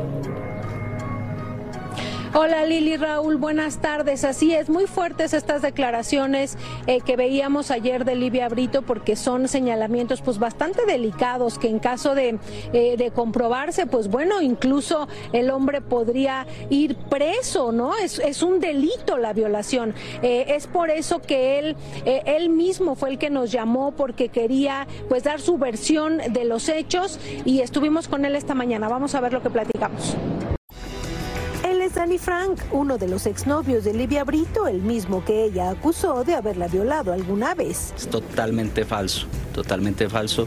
Hola 2.35 2.67
Lili 2.67 2.99
Raúl, 2.99 3.37
buenas 3.37 3.79
tardes. 3.79 4.23
Así 4.23 4.53
es, 4.53 4.69
muy 4.69 4.87
fuertes 4.87 5.33
estas 5.33 5.63
declaraciones 5.63 6.59
eh, 6.87 7.01
que 7.01 7.17
veíamos 7.17 7.71
ayer 7.71 8.05
de 8.05 8.17
Livia 8.17 8.51
Brito 8.51 8.83
porque 8.83 9.17
son 9.17 9.49
señalamientos 9.49 10.21
pues 10.21 10.39
bastante 10.39 10.85
delicados 10.85 11.59
que 11.59 11.69
en 11.69 11.79
caso 11.79 12.15
de, 12.15 12.39
eh, 12.75 12.97
de 12.99 13.11
comprobarse, 13.13 13.87
pues 13.87 14.09
bueno, 14.09 14.43
incluso 14.43 15.09
el 15.33 15.51
hombre 15.51 15.81
podría 15.81 16.47
ir 16.69 16.97
preso, 16.97 17.73
¿no? 17.73 17.97
Es, 17.97 18.19
es 18.19 18.43
un 18.43 18.61
delito 18.61 19.17
la 19.17 19.33
violación. 19.33 19.95
Eh, 20.23 20.45
es 20.49 20.67
por 20.67 20.91
eso 20.91 21.23
que 21.23 21.59
él, 21.59 21.77
eh, 22.05 22.23
él 22.27 22.51
mismo 22.51 22.95
fue 22.95 23.09
el 23.09 23.19
que 23.19 23.31
nos 23.31 23.51
llamó 23.51 23.93
porque 23.93 24.29
quería 24.29 24.87
pues 25.09 25.25
dar 25.25 25.41
su 25.41 25.57
versión 25.57 26.19
de 26.19 26.45
los 26.45 26.69
hechos 26.69 27.19
y 27.47 27.61
estuvimos 27.61 28.07
con 28.07 28.27
él 28.27 28.37
esta 28.37 28.55
mañana. 28.55 28.87
Vamos 28.89 29.15
a 29.15 29.21
ver 29.23 29.33
lo 29.33 29.43
que 29.43 29.49
platicamos. 29.49 30.15
Danny 31.99 32.19
Frank, 32.19 32.61
uno 32.71 32.97
de 32.97 33.09
los 33.09 33.27
exnovios 33.27 33.83
de 33.83 33.93
Livia 33.93 34.23
Brito, 34.23 34.69
el 34.69 34.81
mismo 34.81 35.25
que 35.25 35.47
ella 35.47 35.71
acusó 35.71 36.23
de 36.23 36.37
haberla 36.37 36.69
violado 36.69 37.13
alguna 37.13 37.57
vez. 37.57 37.93
Es 37.97 38.07
totalmente 38.07 38.85
falso, 38.85 39.27
totalmente 39.53 40.09
falso. 40.09 40.47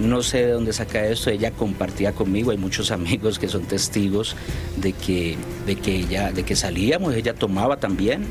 No 0.00 0.24
sé 0.24 0.38
de 0.38 0.50
dónde 0.50 0.72
saca 0.72 1.06
esto. 1.06 1.30
Ella 1.30 1.52
compartía 1.52 2.10
conmigo, 2.10 2.50
hay 2.50 2.56
muchos 2.56 2.90
amigos 2.90 3.38
que 3.38 3.46
son 3.46 3.62
testigos 3.62 4.34
de 4.78 4.92
que, 4.92 5.38
de 5.66 5.76
que 5.76 5.94
ella, 5.94 6.32
de 6.32 6.42
que 6.42 6.56
salíamos, 6.56 7.14
ella 7.14 7.32
tomaba 7.32 7.76
también. 7.76 8.26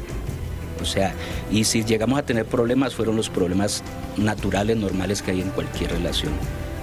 O 0.81 0.85
sea, 0.85 1.13
y 1.49 1.63
si 1.63 1.85
llegamos 1.85 2.19
a 2.19 2.23
tener 2.23 2.45
problemas, 2.45 2.93
fueron 2.93 3.15
los 3.15 3.29
problemas 3.29 3.81
naturales, 4.17 4.75
normales 4.75 5.21
que 5.21 5.31
hay 5.31 5.39
en 5.39 5.51
cualquier 5.51 5.91
relación. 5.91 6.33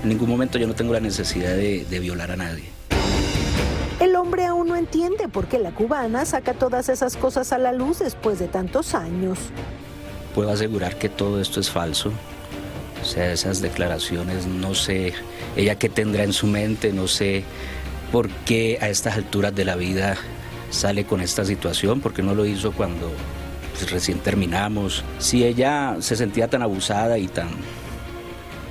En 0.02 0.08
ningún 0.08 0.30
momento 0.30 0.56
yo 0.56 0.66
no 0.66 0.74
tengo 0.74 0.94
la 0.94 1.00
necesidad 1.00 1.54
de 1.54 1.98
violar 2.00 2.30
a 2.30 2.36
nadie. 2.36 2.74
El 4.04 4.16
hombre 4.16 4.44
aún 4.44 4.68
no 4.68 4.76
entiende 4.76 5.28
por 5.28 5.46
qué 5.46 5.58
la 5.58 5.70
cubana 5.70 6.26
saca 6.26 6.52
todas 6.52 6.90
esas 6.90 7.16
cosas 7.16 7.54
a 7.54 7.58
la 7.58 7.72
luz 7.72 8.00
después 8.00 8.38
de 8.38 8.48
tantos 8.48 8.94
años. 8.94 9.38
Puedo 10.34 10.50
asegurar 10.50 10.98
que 10.98 11.08
todo 11.08 11.40
esto 11.40 11.58
es 11.58 11.70
falso. 11.70 12.12
O 13.00 13.04
sea, 13.06 13.32
esas 13.32 13.62
declaraciones, 13.62 14.46
no 14.46 14.74
sé 14.74 15.14
ella 15.56 15.76
qué 15.76 15.88
tendrá 15.88 16.22
en 16.22 16.34
su 16.34 16.46
mente, 16.46 16.92
no 16.92 17.08
sé 17.08 17.44
por 18.12 18.28
qué 18.28 18.76
a 18.82 18.90
estas 18.90 19.14
alturas 19.14 19.54
de 19.54 19.64
la 19.64 19.74
vida 19.74 20.18
sale 20.68 21.06
con 21.06 21.22
esta 21.22 21.46
situación, 21.46 22.02
porque 22.02 22.22
no 22.22 22.34
lo 22.34 22.44
hizo 22.44 22.72
cuando 22.72 23.10
pues, 23.72 23.90
recién 23.90 24.18
terminamos. 24.18 25.02
Si 25.18 25.44
ella 25.44 25.96
se 26.00 26.14
sentía 26.14 26.48
tan 26.48 26.60
abusada 26.60 27.16
y 27.16 27.26
tan, 27.26 27.48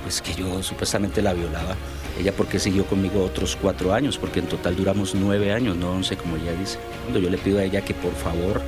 pues 0.04 0.22
que 0.22 0.32
yo 0.32 0.62
supuestamente 0.62 1.22
la 1.22 1.32
violaba, 1.32 1.74
ella 2.18 2.32
por 2.32 2.46
qué 2.46 2.58
siguió 2.58 2.86
conmigo 2.86 3.24
otros 3.24 3.56
cuatro 3.60 3.92
años, 3.92 4.18
porque 4.18 4.40
en 4.40 4.46
total 4.46 4.76
duramos 4.76 5.14
nueve 5.14 5.52
años, 5.52 5.76
no 5.76 5.90
once 5.90 6.16
como 6.16 6.36
ella 6.36 6.52
dice. 6.52 6.78
Cuando 7.02 7.18
yo 7.20 7.30
le 7.30 7.38
pido 7.38 7.58
a 7.58 7.64
ella 7.64 7.80
que 7.82 7.94
por 7.94 8.14
favor, 8.14 8.60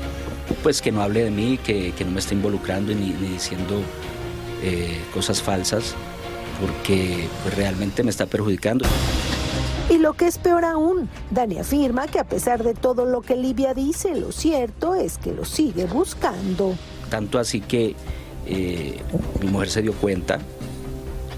pues 0.62 0.82
que 0.82 0.92
no 0.92 1.02
hable 1.02 1.24
de 1.24 1.30
mí, 1.30 1.58
que, 1.58 1.92
que 1.92 2.04
no 2.04 2.10
me 2.10 2.20
esté 2.20 2.34
involucrando 2.34 2.92
ni, 2.94 3.10
ni 3.10 3.28
diciendo 3.28 3.80
eh, 4.62 5.00
cosas 5.12 5.42
falsas, 5.42 5.94
porque 6.60 7.28
pues, 7.42 7.54
realmente 7.54 8.02
me 8.02 8.10
está 8.10 8.26
perjudicando. 8.26 8.84
Y 9.88 9.98
lo 9.98 10.14
que 10.14 10.26
es 10.26 10.38
peor 10.38 10.64
aún, 10.64 11.08
Dani 11.30 11.58
afirma 11.58 12.08
que 12.08 12.18
a 12.18 12.24
pesar 12.24 12.64
de 12.64 12.74
todo 12.74 13.04
lo 13.04 13.22
que 13.22 13.36
Livia 13.36 13.72
dice, 13.74 14.16
lo 14.16 14.32
cierto 14.32 14.96
es 14.96 15.18
que 15.18 15.32
lo 15.32 15.44
sigue 15.44 15.84
buscando. 15.84 16.74
Tanto 17.08 17.38
así 17.38 17.60
que 17.60 17.94
eh, 18.46 19.00
mi 19.40 19.48
mujer 19.48 19.68
se 19.68 19.82
dio 19.82 19.92
cuenta 19.92 20.40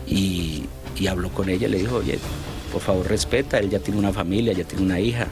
y, 0.06 0.64
y 0.98 1.06
habló 1.06 1.30
con 1.30 1.48
ella, 1.48 1.68
le 1.68 1.78
dijo, 1.78 1.96
oye, 1.96 2.18
por 2.72 2.80
favor 2.82 3.06
respeta, 3.08 3.58
él 3.58 3.70
ya 3.70 3.78
tiene 3.78 3.98
una 4.00 4.12
familia, 4.12 4.52
ya 4.52 4.64
tiene 4.64 4.84
una 4.84 5.00
hija. 5.00 5.26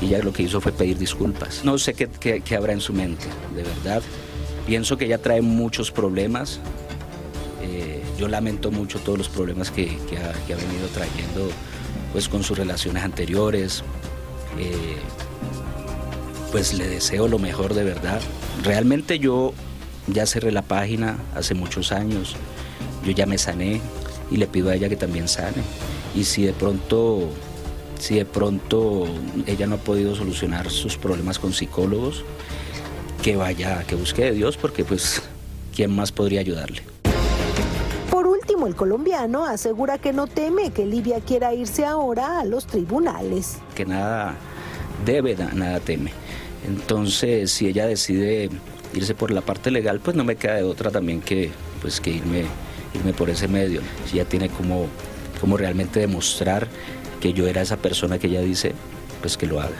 Y 0.00 0.06
ella 0.06 0.18
lo 0.20 0.32
que 0.32 0.42
hizo 0.44 0.60
fue 0.60 0.72
pedir 0.72 0.98
disculpas. 0.98 1.62
No 1.64 1.78
sé 1.78 1.94
qué, 1.94 2.08
qué- 2.08 2.56
habrá 2.56 2.72
en 2.72 2.80
su 2.80 2.92
mente, 2.92 3.26
de 3.54 3.62
verdad. 3.62 4.02
Pienso 4.66 4.96
que 4.96 5.04
ella 5.06 5.18
trae 5.18 5.42
muchos 5.42 5.90
problemas. 5.92 6.60
Eh, 7.62 8.02
yo 8.18 8.28
lamento 8.28 8.70
mucho 8.70 8.98
todos 8.98 9.18
los 9.18 9.28
problemas 9.28 9.70
que, 9.70 9.86
que 10.08 10.16
ha 10.18 10.56
venido 10.56 10.88
trayendo 10.94 11.48
pues, 12.12 12.28
con 12.28 12.42
sus 12.42 12.58
relaciones 12.58 13.02
anteriores. 13.04 13.82
Eh, 14.58 14.96
pues 16.50 16.74
le 16.74 16.86
deseo 16.88 17.28
lo 17.28 17.38
mejor 17.38 17.74
de 17.74 17.84
verdad. 17.84 18.20
Realmente 18.62 19.18
yo 19.18 19.54
ya 20.08 20.26
cerré 20.26 20.52
la 20.52 20.62
página 20.62 21.16
hace 21.34 21.54
muchos 21.54 21.92
años, 21.92 22.34
yo 23.04 23.12
ya 23.12 23.24
me 23.26 23.38
sané 23.38 23.80
y 24.32 24.36
le 24.36 24.46
pido 24.46 24.70
a 24.70 24.74
ella 24.74 24.88
que 24.88 24.96
también 24.96 25.28
sane. 25.28 25.62
Y 26.14 26.24
si 26.24 26.44
de 26.44 26.52
pronto, 26.52 27.28
si 27.98 28.14
de 28.16 28.24
pronto 28.24 29.04
ella 29.46 29.66
no 29.66 29.74
ha 29.76 29.78
podido 29.78 30.14
solucionar 30.14 30.70
sus 30.70 30.96
problemas 30.96 31.38
con 31.38 31.52
psicólogos, 31.52 32.24
que 33.22 33.36
vaya, 33.36 33.84
que 33.84 33.94
busque 33.94 34.24
de 34.24 34.32
Dios, 34.32 34.56
porque 34.56 34.84
pues, 34.84 35.22
¿quién 35.74 35.94
más 35.94 36.10
podría 36.12 36.40
ayudarle? 36.40 36.82
Por 38.10 38.26
último, 38.26 38.66
el 38.66 38.74
colombiano 38.74 39.44
asegura 39.44 39.98
que 39.98 40.12
no 40.12 40.26
teme 40.26 40.70
que 40.70 40.86
Livia 40.86 41.20
quiera 41.20 41.54
irse 41.54 41.84
ahora 41.84 42.40
a 42.40 42.44
los 42.44 42.66
tribunales. 42.66 43.58
que 43.74 43.84
nada 43.86 44.34
debe, 45.04 45.34
na- 45.36 45.52
nada 45.52 45.80
teme. 45.80 46.12
Entonces, 46.66 47.50
si 47.50 47.66
ella 47.66 47.86
decide 47.86 48.50
irse 48.94 49.14
por 49.14 49.30
la 49.30 49.40
parte 49.40 49.70
legal, 49.70 49.98
pues 50.00 50.16
no 50.16 50.24
me 50.24 50.36
queda 50.36 50.54
de 50.56 50.62
otra 50.62 50.90
también 50.90 51.20
que, 51.20 51.50
pues, 51.80 52.00
que 52.00 52.10
irme, 52.10 52.44
irme 52.94 53.12
por 53.12 53.30
ese 53.30 53.48
medio. 53.48 53.80
Ella 54.12 54.24
tiene 54.24 54.48
como, 54.48 54.86
como 55.40 55.56
realmente 55.56 56.00
demostrar 56.00 56.68
que 57.20 57.32
yo 57.32 57.46
era 57.46 57.62
esa 57.62 57.76
persona 57.76 58.18
que 58.18 58.26
ella 58.26 58.40
dice, 58.40 58.74
pues 59.20 59.36
que 59.36 59.46
lo 59.46 59.60
haga. 59.60 59.76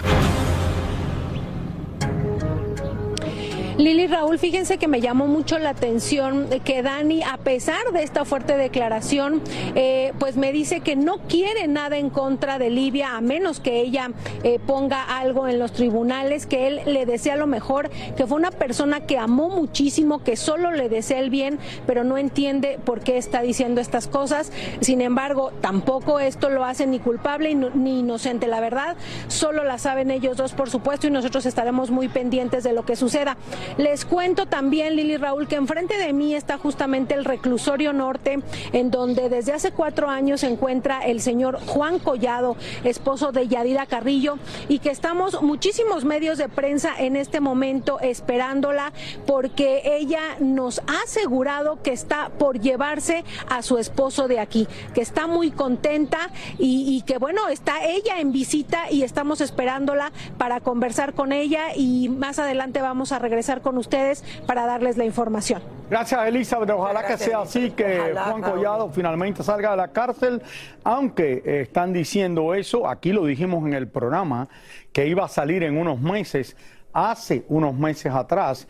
Lili 3.82 4.06
Raúl, 4.06 4.38
fíjense 4.38 4.78
que 4.78 4.86
me 4.86 5.00
llamó 5.00 5.26
mucho 5.26 5.58
la 5.58 5.70
atención 5.70 6.48
que 6.64 6.84
Dani, 6.84 7.24
a 7.24 7.36
pesar 7.36 7.90
de 7.92 8.04
esta 8.04 8.24
fuerte 8.24 8.56
declaración, 8.56 9.42
eh, 9.74 10.12
pues 10.20 10.36
me 10.36 10.52
dice 10.52 10.82
que 10.82 10.94
no 10.94 11.18
quiere 11.18 11.66
nada 11.66 11.96
en 11.96 12.08
contra 12.08 12.60
de 12.60 12.70
Libia, 12.70 13.16
a 13.16 13.20
menos 13.20 13.58
que 13.58 13.80
ella 13.80 14.12
eh, 14.44 14.60
ponga 14.64 15.02
algo 15.02 15.48
en 15.48 15.58
los 15.58 15.72
tribunales, 15.72 16.46
que 16.46 16.68
él 16.68 16.80
le 16.86 17.06
desea 17.06 17.34
lo 17.34 17.48
mejor, 17.48 17.90
que 18.16 18.24
fue 18.24 18.36
una 18.36 18.52
persona 18.52 19.00
que 19.00 19.18
amó 19.18 19.48
muchísimo, 19.48 20.22
que 20.22 20.36
solo 20.36 20.70
le 20.70 20.88
desea 20.88 21.18
el 21.18 21.30
bien, 21.30 21.58
pero 21.84 22.04
no 22.04 22.18
entiende 22.18 22.78
por 22.84 23.00
qué 23.00 23.16
está 23.16 23.42
diciendo 23.42 23.80
estas 23.80 24.06
cosas. 24.06 24.52
Sin 24.80 25.00
embargo, 25.00 25.50
tampoco 25.60 26.20
esto 26.20 26.50
lo 26.50 26.64
hace 26.64 26.86
ni 26.86 27.00
culpable 27.00 27.52
ni 27.52 27.98
inocente. 27.98 28.46
La 28.46 28.60
verdad, 28.60 28.94
solo 29.26 29.64
la 29.64 29.78
saben 29.78 30.12
ellos 30.12 30.36
dos, 30.36 30.52
por 30.52 30.70
supuesto, 30.70 31.08
y 31.08 31.10
nosotros 31.10 31.46
estaremos 31.46 31.90
muy 31.90 32.06
pendientes 32.06 32.62
de 32.62 32.72
lo 32.74 32.84
que 32.84 32.94
suceda. 32.94 33.36
Les 33.78 34.04
cuento 34.04 34.46
también, 34.46 34.96
Lili 34.96 35.16
Raúl, 35.16 35.48
que 35.48 35.56
enfrente 35.56 35.96
de 35.96 36.12
mí 36.12 36.34
está 36.34 36.58
justamente 36.58 37.14
el 37.14 37.24
reclusorio 37.24 37.92
norte, 37.92 38.40
en 38.72 38.90
donde 38.90 39.28
desde 39.28 39.52
hace 39.52 39.72
cuatro 39.72 40.08
años 40.08 40.40
se 40.40 40.48
encuentra 40.48 41.00
el 41.00 41.20
señor 41.20 41.58
Juan 41.66 41.98
Collado, 41.98 42.56
esposo 42.84 43.32
de 43.32 43.48
Yadira 43.48 43.86
Carrillo, 43.86 44.38
y 44.68 44.78
que 44.78 44.90
estamos 44.90 45.42
muchísimos 45.42 46.04
medios 46.04 46.38
de 46.38 46.48
prensa 46.48 46.94
en 46.98 47.16
este 47.16 47.40
momento 47.40 47.98
esperándola 48.00 48.92
porque 49.26 49.82
ella 49.84 50.36
nos 50.40 50.80
ha 50.80 51.02
asegurado 51.04 51.82
que 51.82 51.92
está 51.92 52.30
por 52.38 52.60
llevarse 52.60 53.24
a 53.48 53.62
su 53.62 53.78
esposo 53.78 54.28
de 54.28 54.40
aquí, 54.40 54.68
que 54.94 55.00
está 55.00 55.26
muy 55.26 55.50
contenta 55.50 56.30
y, 56.58 57.02
que 57.06 57.18
bueno, 57.18 57.48
está 57.48 57.84
ella 57.84 58.20
en 58.20 58.32
visita 58.32 58.90
y 58.90 59.02
estamos 59.02 59.40
esperándola 59.40 60.12
para 60.38 60.60
conversar 60.60 61.14
con 61.14 61.32
ella 61.32 61.74
y 61.74 62.08
más 62.08 62.38
adelante 62.38 62.80
vamos 62.80 63.12
a 63.12 63.18
regresar 63.18 63.61
con 63.62 63.78
ustedes 63.78 64.24
para 64.46 64.66
darles 64.66 64.96
la 64.96 65.04
información. 65.04 65.62
Gracias, 65.88 66.26
Elizabeth. 66.26 66.70
Ojalá 66.70 67.06
que 67.06 67.16
sea 67.16 67.42
así, 67.42 67.70
que 67.70 68.12
Juan 68.14 68.42
Collado 68.42 68.90
finalmente 68.90 69.42
salga 69.42 69.72
de 69.72 69.76
la 69.76 69.88
cárcel, 69.88 70.42
aunque 70.84 71.42
eh, 71.44 71.60
están 71.62 71.92
diciendo 71.92 72.54
eso, 72.54 72.88
aquí 72.88 73.12
lo 73.12 73.24
dijimos 73.24 73.66
en 73.66 73.74
el 73.74 73.88
programa, 73.88 74.48
que 74.92 75.06
iba 75.06 75.24
a 75.24 75.28
salir 75.28 75.62
en 75.62 75.76
unos 75.78 76.00
meses, 76.00 76.56
hace 76.92 77.44
unos 77.48 77.74
meses 77.74 78.12
atrás, 78.12 78.66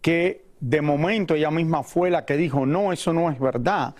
que 0.00 0.44
de 0.60 0.80
momento 0.82 1.34
ella 1.34 1.50
misma 1.50 1.82
fue 1.82 2.10
la 2.10 2.24
que 2.24 2.36
dijo, 2.36 2.66
no, 2.66 2.92
eso 2.92 3.12
no 3.12 3.30
es 3.30 3.38
verdad, 3.38 3.94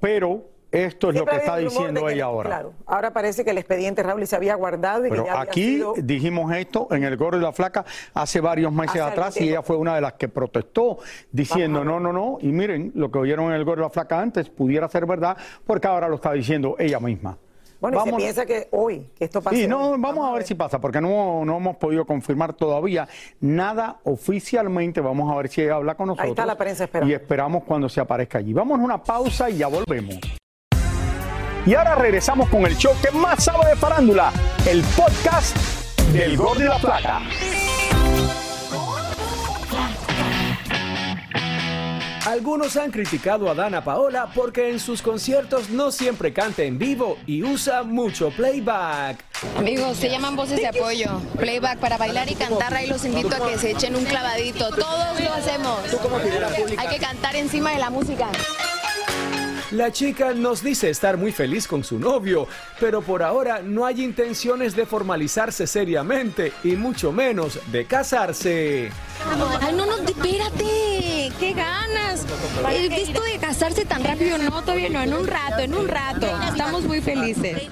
pero 0.00 0.44
esto 0.72 1.10
es 1.10 1.16
lo 1.16 1.24
que 1.26 1.36
está 1.36 1.56
diciendo 1.56 2.08
ella 2.08 2.26
ahora. 2.26 2.48
Claro, 2.50 2.72
ahora 2.86 3.12
parece 3.12 3.44
que 3.44 3.50
el 3.50 3.58
expediente 3.58 4.02
Raúl 4.02 4.26
se 4.26 4.36
había 4.36 4.54
guardado 4.54 5.06
y 5.06 5.10
Pero 5.10 5.24
que 5.24 5.30
ya 5.30 5.40
aquí 5.40 5.82
dijimos 5.96 6.54
esto 6.54 6.88
en 6.90 7.04
el 7.04 7.16
Gordo 7.16 7.38
y 7.38 7.42
la 7.42 7.52
Flaca 7.52 7.84
hace 8.14 8.40
varios 8.40 8.72
meses 8.72 9.00
Hace 9.00 9.10
atrás 9.12 9.40
y 9.40 9.48
ella 9.48 9.62
fue 9.62 9.76
una 9.76 9.94
de 9.94 10.00
las 10.00 10.12
que 10.14 10.28
protestó 10.28 10.98
diciendo 11.32 11.84
no, 11.84 11.98
no, 12.00 12.12
no. 12.12 12.38
Y 12.40 12.48
miren, 12.48 12.92
lo 12.94 13.10
que 13.10 13.18
oyeron 13.18 13.46
en 13.46 13.52
el 13.52 13.64
Gordo 13.64 13.82
y 13.82 13.84
la 13.84 13.90
Flaca 13.90 14.20
antes 14.20 14.48
pudiera 14.50 14.88
ser 14.88 15.06
verdad 15.06 15.36
porque 15.66 15.88
ahora 15.88 16.08
lo 16.08 16.16
está 16.16 16.32
diciendo 16.32 16.76
ella 16.78 17.00
misma. 17.00 17.36
Bueno, 17.80 17.96
y 17.96 18.00
se 18.00 18.10
Vamos- 18.10 18.22
piensa 18.22 18.44
que 18.46 18.68
hoy, 18.72 19.08
que 19.16 19.24
esto 19.24 19.40
pasa. 19.40 19.56
Sí, 19.56 19.66
no, 19.66 19.96
vamos 19.98 20.28
a 20.28 20.34
ver 20.34 20.42
si 20.42 20.54
pasa, 20.54 20.78
porque 20.78 21.00
no, 21.00 21.44
no 21.46 21.56
hemos 21.56 21.76
podido 21.76 22.04
confirmar 22.04 22.52
todavía 22.52 23.08
nada 23.40 24.00
oficialmente. 24.04 25.00
Vamos 25.00 25.32
a 25.32 25.36
ver 25.36 25.48
si 25.48 25.62
ella 25.62 25.76
habla 25.76 25.94
con 25.94 26.08
nosotros. 26.08 26.28
está 26.30 26.44
la 26.44 26.56
prensa 26.58 26.84
esperando. 26.84 27.10
Y 27.10 27.14
esperamos 27.14 27.64
cuando 27.64 27.88
se 27.88 28.00
aparezca 28.00 28.38
allí. 28.38 28.52
Vamos 28.52 28.78
a 28.78 28.82
una 28.82 29.02
pausa 29.02 29.48
y 29.48 29.56
ya 29.58 29.66
volvemos. 29.68 30.18
Y 31.66 31.74
ahora 31.74 31.94
regresamos 31.94 32.48
con 32.48 32.64
el 32.64 32.76
show 32.76 32.94
que 33.02 33.10
más 33.10 33.44
sabe 33.44 33.68
de 33.68 33.76
farándula, 33.76 34.32
el 34.66 34.82
podcast 34.96 35.56
del 36.12 36.36
Gordo 36.36 36.62
y 36.62 36.66
la 36.66 36.78
Plata. 36.78 37.20
Algunos 42.26 42.76
han 42.76 42.90
criticado 42.90 43.50
a 43.50 43.54
Dana 43.54 43.82
Paola 43.82 44.30
porque 44.34 44.70
en 44.70 44.78
sus 44.78 45.02
conciertos 45.02 45.70
no 45.70 45.90
siempre 45.90 46.32
canta 46.32 46.62
en 46.62 46.78
vivo 46.78 47.18
y 47.26 47.42
usa 47.42 47.82
mucho 47.82 48.30
playback. 48.30 49.24
Amigos, 49.56 49.96
se 49.96 50.08
llaman 50.08 50.36
voces 50.36 50.58
de 50.58 50.66
apoyo. 50.68 51.20
Playback 51.38 51.78
para 51.78 51.98
bailar 51.98 52.30
y 52.30 52.34
cantar, 52.36 52.72
ahí 52.74 52.86
los 52.86 53.04
invito 53.04 53.34
a 53.34 53.48
que 53.48 53.58
se 53.58 53.72
echen 53.72 53.96
un 53.96 54.04
clavadito. 54.04 54.70
Todos 54.70 55.20
lo 55.20 55.32
hacemos. 55.32 55.80
Hay 56.78 56.88
que 56.88 56.98
cantar 56.98 57.36
encima 57.36 57.72
de 57.72 57.78
la 57.78 57.90
música. 57.90 58.28
La 59.72 59.92
chica 59.92 60.34
nos 60.34 60.64
dice 60.64 60.90
estar 60.90 61.16
muy 61.16 61.30
feliz 61.30 61.68
con 61.68 61.84
su 61.84 61.98
novio, 61.98 62.48
pero 62.80 63.02
por 63.02 63.22
ahora 63.22 63.60
no 63.62 63.86
hay 63.86 64.02
intenciones 64.02 64.74
de 64.74 64.84
formalizarse 64.84 65.66
seriamente 65.68 66.52
y 66.64 66.70
mucho 66.70 67.12
menos 67.12 67.60
de 67.70 67.84
casarse. 67.84 68.90
Ay, 69.60 69.72
no, 69.74 69.86
no, 69.86 69.96
espérate. 69.98 71.30
¡Qué 71.38 71.52
ganas! 71.54 72.26
Esto 72.72 73.22
de 73.22 73.38
casarse 73.38 73.84
tan 73.84 74.02
rápido, 74.02 74.38
no, 74.38 74.60
todavía 74.62 74.88
no. 74.88 75.02
En 75.02 75.14
un 75.14 75.26
rato, 75.26 75.60
en 75.60 75.74
un 75.74 75.86
rato. 75.86 76.26
Estamos 76.48 76.82
muy 76.82 77.00
felices. 77.00 77.70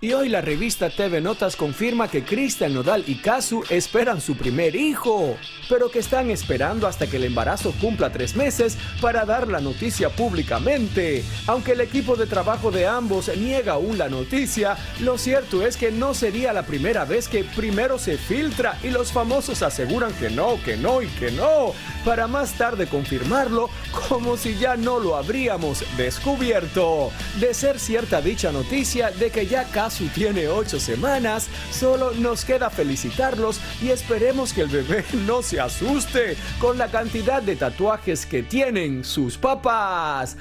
Y 0.00 0.12
hoy 0.12 0.28
la 0.28 0.40
revista 0.40 0.90
TV 0.90 1.20
Notas 1.20 1.56
confirma 1.56 2.06
que 2.06 2.22
Cristian 2.22 2.72
Nodal 2.72 3.02
y 3.08 3.16
Kazu 3.16 3.64
esperan 3.68 4.20
su 4.20 4.36
primer 4.36 4.76
hijo, 4.76 5.36
pero 5.68 5.90
que 5.90 5.98
están 5.98 6.30
esperando 6.30 6.86
hasta 6.86 7.08
que 7.08 7.16
el 7.16 7.24
embarazo 7.24 7.72
cumpla 7.80 8.12
tres 8.12 8.36
meses 8.36 8.78
para 9.00 9.24
dar 9.24 9.48
la 9.48 9.58
noticia 9.58 10.08
públicamente. 10.08 11.24
Aunque 11.48 11.72
el 11.72 11.80
equipo 11.80 12.14
de 12.14 12.26
trabajo 12.26 12.70
de 12.70 12.86
ambos 12.86 13.28
niega 13.36 13.72
aún 13.72 13.98
la 13.98 14.08
noticia, 14.08 14.76
lo 15.00 15.18
cierto 15.18 15.66
es 15.66 15.76
que 15.76 15.90
no 15.90 16.14
sería 16.14 16.52
la 16.52 16.62
primera 16.62 17.04
vez 17.04 17.26
que 17.26 17.42
primero 17.42 17.98
se 17.98 18.18
filtra 18.18 18.78
y 18.84 18.90
los 18.90 19.10
famosos 19.10 19.62
aseguran 19.62 20.12
que 20.12 20.30
no, 20.30 20.62
que 20.64 20.76
no 20.76 21.02
y 21.02 21.08
que 21.08 21.32
no, 21.32 21.72
para 22.04 22.28
más 22.28 22.52
tarde 22.52 22.86
confirmarlo 22.86 23.68
como 24.08 24.36
si 24.36 24.54
ya 24.54 24.76
no 24.76 25.00
lo 25.00 25.16
habríamos 25.16 25.82
descubierto. 25.96 27.10
De 27.40 27.52
ser 27.52 27.80
cierta 27.80 28.20
dicha 28.20 28.52
noticia 28.52 29.10
de 29.10 29.32
que 29.32 29.48
ya 29.48 29.64
Kazu 29.64 29.87
tiene 30.14 30.48
ocho 30.48 30.78
semanas, 30.78 31.48
solo 31.70 32.12
nos 32.12 32.44
queda 32.44 32.70
felicitarlos 32.70 33.60
y 33.82 33.88
esperemos 33.88 34.52
que 34.52 34.62
el 34.62 34.68
bebé 34.68 35.04
no 35.26 35.42
se 35.42 35.60
asuste 35.60 36.36
con 36.60 36.78
la 36.78 36.88
cantidad 36.88 37.42
de 37.42 37.56
tatuajes 37.56 38.26
que 38.26 38.42
tienen 38.42 39.04
sus 39.04 39.38
papás. 39.38 40.36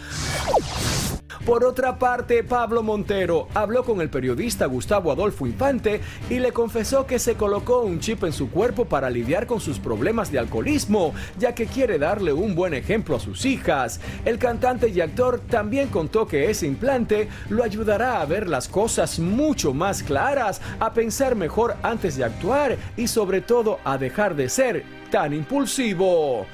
Por 1.48 1.64
otra 1.64 1.98
parte, 1.98 2.44
Pablo 2.44 2.84
Montero 2.84 3.48
habló 3.54 3.86
con 3.86 4.02
el 4.02 4.10
periodista 4.10 4.66
Gustavo 4.66 5.14
Adolfo 5.14 5.48
Infante 5.48 6.02
y 6.30 6.40
le 6.40 6.52
confesó 6.52 7.08
que 7.08 7.20
se 7.20 7.36
colocó 7.36 7.84
un 7.84 8.02
chip 8.02 8.26
en 8.26 8.34
su 8.34 8.50
cuerpo 8.50 8.84
para 8.84 9.10
lidiar 9.10 9.48
con 9.48 9.62
sus 9.62 9.80
problemas 9.80 10.30
de 10.30 10.40
alcoholismo, 10.40 11.14
ya 11.40 11.56
que 11.56 11.68
quiere 11.68 12.00
darle 12.00 12.34
un 12.34 12.54
buen 12.54 12.74
ejemplo 12.74 13.16
a 13.16 13.22
sus 13.22 13.46
hijas. 13.46 14.02
El 14.26 14.40
cantante 14.40 14.90
y 14.90 15.00
actor 15.00 15.40
también 15.40 15.88
contó 15.88 16.28
que 16.28 16.50
ese 16.50 16.68
implante 16.68 17.30
lo 17.48 17.64
ayudará 17.64 18.20
a 18.20 18.26
ver 18.26 18.50
las 18.50 18.68
cosas 18.68 19.18
mucho 19.38 19.74
más 19.74 20.02
claras, 20.02 20.60
a 20.80 20.92
pensar 20.92 21.36
mejor 21.36 21.78
antes 21.84 22.18
de 22.18 22.26
actuar 22.26 22.76
y 22.98 23.08
sobre 23.08 23.42
todo 23.42 23.80
a 23.86 23.98
dejar 23.98 24.36
de 24.36 24.50
ser 24.50 24.84
tan 25.12 25.34
impulsivo. 25.34 26.48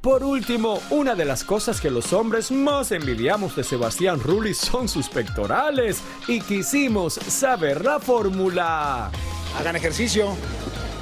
Por 0.00 0.24
último, 0.24 0.80
una 0.88 1.14
de 1.14 1.26
las 1.26 1.44
cosas 1.44 1.78
que 1.78 1.90
los 1.90 2.14
hombres 2.14 2.50
más 2.50 2.90
envidiamos 2.90 3.54
de 3.54 3.62
Sebastián 3.62 4.18
Rulli 4.18 4.54
son 4.54 4.88
sus 4.88 5.10
pectorales 5.10 6.02
y 6.26 6.40
quisimos 6.40 7.14
saber 7.14 7.84
la 7.84 8.00
fórmula. 8.00 9.10
Hagan 9.58 9.76
ejercicio, 9.76 10.34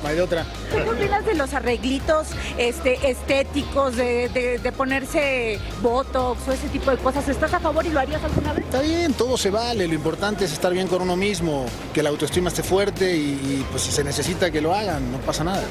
no 0.02 0.08
hay 0.08 0.16
de 0.16 0.22
otra. 0.22 0.44
¿Qué 0.70 0.82
opinas 0.88 1.24
de 1.26 1.34
los 1.34 1.54
arreglitos 1.54 2.28
este, 2.56 3.10
estéticos, 3.10 3.96
de, 3.96 4.28
de- 4.28 4.58
de 4.58 4.72
ponerse 4.72 5.58
botox 5.82 6.48
o 6.48 6.52
ese 6.52 6.68
tipo 6.68 6.90
de 6.90 6.96
cosas? 6.98 7.28
¿Estás 7.28 7.52
a 7.54 7.60
favor 7.60 7.84
y 7.86 7.90
lo 7.90 8.00
harías 8.00 8.22
alguna 8.22 8.52
vez? 8.52 8.64
Está 8.64 8.80
bien, 8.80 9.12
todo 9.14 9.36
se 9.36 9.50
vale, 9.50 9.86
lo 9.88 9.94
importante 9.94 10.44
es 10.44 10.52
estar 10.52 10.72
bien 10.72 10.88
con 10.88 11.02
uno 11.02 11.16
mismo, 11.16 11.66
que 11.92 12.02
la 12.02 12.10
autoestima 12.10 12.48
esté 12.48 12.62
fuerte 12.62 13.16
y, 13.16 13.20
y, 13.20 13.66
pues 13.70 13.82
si 13.82 13.92
se 13.92 14.04
necesita 14.04 14.50
que 14.50 14.60
lo 14.60 14.74
hagan, 14.74 15.10
no 15.12 15.18
pasa 15.18 15.44
nada. 15.44 15.62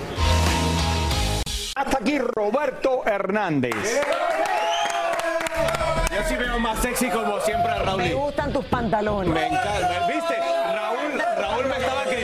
Hasta 1.75 1.97
aquí 1.99 2.17
Roberto 2.19 3.03
Hernández. 3.05 3.75
Yo 6.11 6.23
sí 6.27 6.35
veo 6.35 6.57
más 6.59 6.79
sexy 6.81 7.09
como 7.09 7.39
siempre 7.41 7.71
a 7.71 7.79
Raúl. 7.79 8.01
Me 8.01 8.13
gustan 8.15 8.51
tus 8.51 8.65
pantalones. 8.65 9.31
Me 9.33 9.45
encanta. 9.47 10.06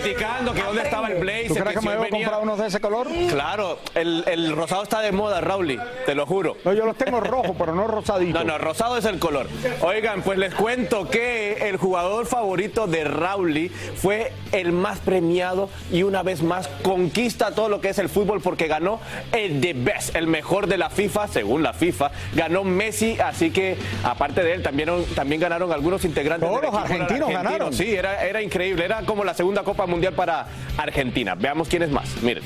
Criticando 0.03 0.53
que 0.53 0.61
dónde 0.61 0.81
estaba 0.81 1.07
el 1.07 1.19
blazer. 1.19 1.47
¿Tú 1.47 1.53
crees 1.55 1.75
que 1.75 1.79
si 1.79 1.87
me 1.87 1.93
debo 1.93 2.09
comprar 2.09 2.41
unos 2.41 2.59
de 2.59 2.67
ese 2.67 2.79
color? 2.79 3.07
Claro, 3.29 3.79
el, 3.95 4.23
el 4.27 4.55
rosado 4.55 4.83
está 4.83 5.01
de 5.01 5.11
moda, 5.11 5.41
Raúl, 5.41 5.79
te 6.05 6.15
lo 6.15 6.25
juro. 6.25 6.57
No, 6.65 6.73
yo 6.73 6.85
los 6.85 6.97
tengo 6.97 7.19
rojos, 7.19 7.55
pero 7.57 7.73
no 7.73 7.87
rosadito. 7.87 8.39
No, 8.39 8.43
no, 8.43 8.57
rosado 8.57 8.97
es 8.97 9.05
el 9.05 9.19
color. 9.19 9.47
Oigan, 9.81 10.21
pues 10.21 10.37
les 10.37 10.53
cuento 10.53 11.09
que 11.09 11.69
el 11.69 11.77
jugador 11.77 12.25
favorito 12.25 12.87
de 12.87 13.03
Rauli 13.03 13.69
fue 13.69 14.31
el 14.51 14.71
más 14.71 14.99
premiado 14.99 15.69
y 15.91 16.03
una 16.03 16.23
vez 16.23 16.43
más 16.43 16.67
conquista 16.83 17.51
todo 17.51 17.69
lo 17.69 17.81
que 17.81 17.89
es 17.89 17.99
el 17.99 18.09
fútbol 18.09 18.41
porque 18.41 18.67
ganó 18.67 18.99
el 19.31 19.61
The 19.61 19.73
Best, 19.73 20.15
el 20.15 20.27
mejor 20.27 20.67
de 20.67 20.77
la 20.77 20.89
FIFA, 20.89 21.27
según 21.27 21.63
la 21.63 21.73
FIFA. 21.73 22.11
Ganó 22.35 22.63
Messi, 22.63 23.19
así 23.19 23.51
que 23.51 23.77
aparte 24.03 24.43
de 24.43 24.53
él 24.53 24.63
también, 24.63 24.89
también 25.15 25.41
ganaron 25.41 25.71
algunos 25.71 26.05
integrantes 26.05 26.47
Todos 26.47 26.61
del 26.61 26.71
los 26.71 26.79
argentinos 26.79 27.29
ganaron. 27.29 27.73
Sí, 27.73 27.93
era, 27.93 28.23
era 28.23 28.41
increíble. 28.41 28.85
Era 28.85 29.01
como 29.01 29.23
la 29.23 29.33
segunda 29.33 29.63
Copa 29.63 29.85
Mundial 29.85 29.92
para 30.15 30.47
Argentina. 30.77 31.35
Veamos 31.35 31.67
quién 31.67 31.83
es 31.83 31.91
más. 31.91 32.21
Miren. 32.21 32.43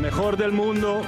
mejor 0.00 0.36
del 0.36 0.52
mundo. 0.52 1.02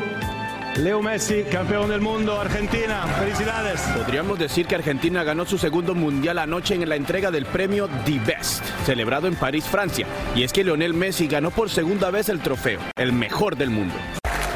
Leo 0.76 1.02
Messi, 1.02 1.44
campeón 1.50 1.88
del 1.90 2.00
mundo, 2.00 2.40
Argentina, 2.40 3.07
felicidades. 3.18 3.81
Podríamos 3.96 4.38
decir 4.38 4.66
que 4.66 4.74
Argentina 4.74 5.24
ganó 5.24 5.44
su 5.44 5.57
segundo 5.57 5.94
mundial 5.94 6.38
anoche 6.38 6.74
en 6.74 6.88
la 6.88 6.94
entrega 6.94 7.31
del 7.31 7.46
premio 7.46 7.88
The 8.04 8.20
Best, 8.20 8.64
celebrado 8.85 9.26
en 9.26 9.35
París, 9.35 9.64
Francia. 9.64 10.07
Y 10.37 10.42
es 10.42 10.52
que 10.52 10.62
Lionel 10.62 10.94
Messi 10.94 11.26
ganó 11.26 11.50
por 11.50 11.70
segunda 11.70 12.11
vez 12.11 12.28
el 12.28 12.40
trofeo, 12.40 12.81
el 12.96 13.12
mejor 13.12 13.57
del 13.57 13.70
mundo. 13.70 13.94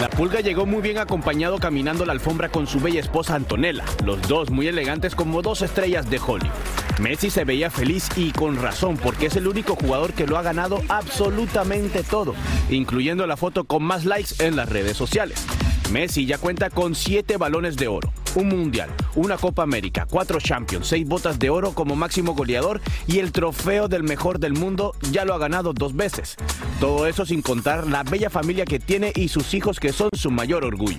La 0.00 0.08
pulga 0.08 0.40
llegó 0.40 0.66
muy 0.66 0.82
bien 0.82 0.98
acompañado 0.98 1.58
caminando 1.58 2.04
la 2.04 2.12
alfombra 2.12 2.48
con 2.48 2.66
su 2.66 2.80
bella 2.80 3.00
esposa 3.00 3.36
Antonella, 3.36 3.84
los 4.04 4.20
dos 4.22 4.50
muy 4.50 4.66
elegantes 4.66 5.14
como 5.14 5.42
dos 5.42 5.62
estrellas 5.62 6.10
de 6.10 6.18
Hollywood. 6.18 6.81
Messi 7.00 7.30
se 7.30 7.44
veía 7.44 7.70
feliz 7.70 8.08
y 8.16 8.32
con 8.32 8.60
razón 8.60 8.96
porque 8.96 9.26
es 9.26 9.36
el 9.36 9.48
único 9.48 9.74
jugador 9.74 10.12
que 10.12 10.26
lo 10.26 10.36
ha 10.36 10.42
ganado 10.42 10.80
absolutamente 10.88 12.02
todo, 12.02 12.34
incluyendo 12.70 13.26
la 13.26 13.36
foto 13.36 13.64
con 13.64 13.82
más 13.82 14.04
likes 14.04 14.34
en 14.38 14.56
las 14.56 14.68
redes 14.68 14.96
sociales. 14.96 15.44
Messi 15.90 16.26
ya 16.26 16.38
cuenta 16.38 16.70
con 16.70 16.94
siete 16.94 17.36
balones 17.36 17.76
de 17.76 17.88
oro, 17.88 18.12
un 18.34 18.48
mundial, 18.48 18.90
una 19.14 19.36
Copa 19.36 19.62
América, 19.62 20.06
cuatro 20.08 20.38
Champions, 20.40 20.86
seis 20.86 21.06
botas 21.06 21.38
de 21.38 21.50
oro 21.50 21.72
como 21.72 21.96
máximo 21.96 22.34
goleador 22.34 22.80
y 23.06 23.18
el 23.18 23.32
trofeo 23.32 23.88
del 23.88 24.02
mejor 24.02 24.38
del 24.38 24.54
mundo 24.54 24.94
ya 25.10 25.24
lo 25.24 25.34
ha 25.34 25.38
ganado 25.38 25.72
dos 25.72 25.94
veces. 25.94 26.36
Todo 26.80 27.06
eso 27.06 27.26
sin 27.26 27.42
contar 27.42 27.86
la 27.86 28.04
bella 28.04 28.30
familia 28.30 28.64
que 28.64 28.80
tiene 28.80 29.12
y 29.14 29.28
sus 29.28 29.52
hijos 29.54 29.80
que 29.80 29.92
son 29.92 30.08
su 30.16 30.30
mayor 30.30 30.64
orgullo. 30.64 30.98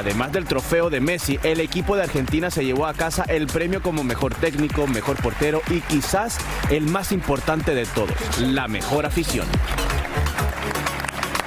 Además 0.00 0.32
del 0.32 0.46
trofeo 0.46 0.88
de 0.88 0.98
Messi, 0.98 1.38
el 1.42 1.60
equipo 1.60 1.94
de 1.94 2.04
Argentina 2.04 2.50
se 2.50 2.64
llevó 2.64 2.86
a 2.86 2.94
casa 2.94 3.22
el 3.28 3.48
premio 3.48 3.82
como 3.82 4.02
mejor 4.02 4.34
técnico, 4.34 4.86
mejor 4.86 5.20
portero 5.20 5.60
y 5.68 5.82
quizás 5.82 6.38
el 6.70 6.86
más 6.86 7.12
importante 7.12 7.74
de 7.74 7.84
todos, 7.84 8.16
la 8.40 8.66
mejor 8.66 9.04
afición. 9.04 9.46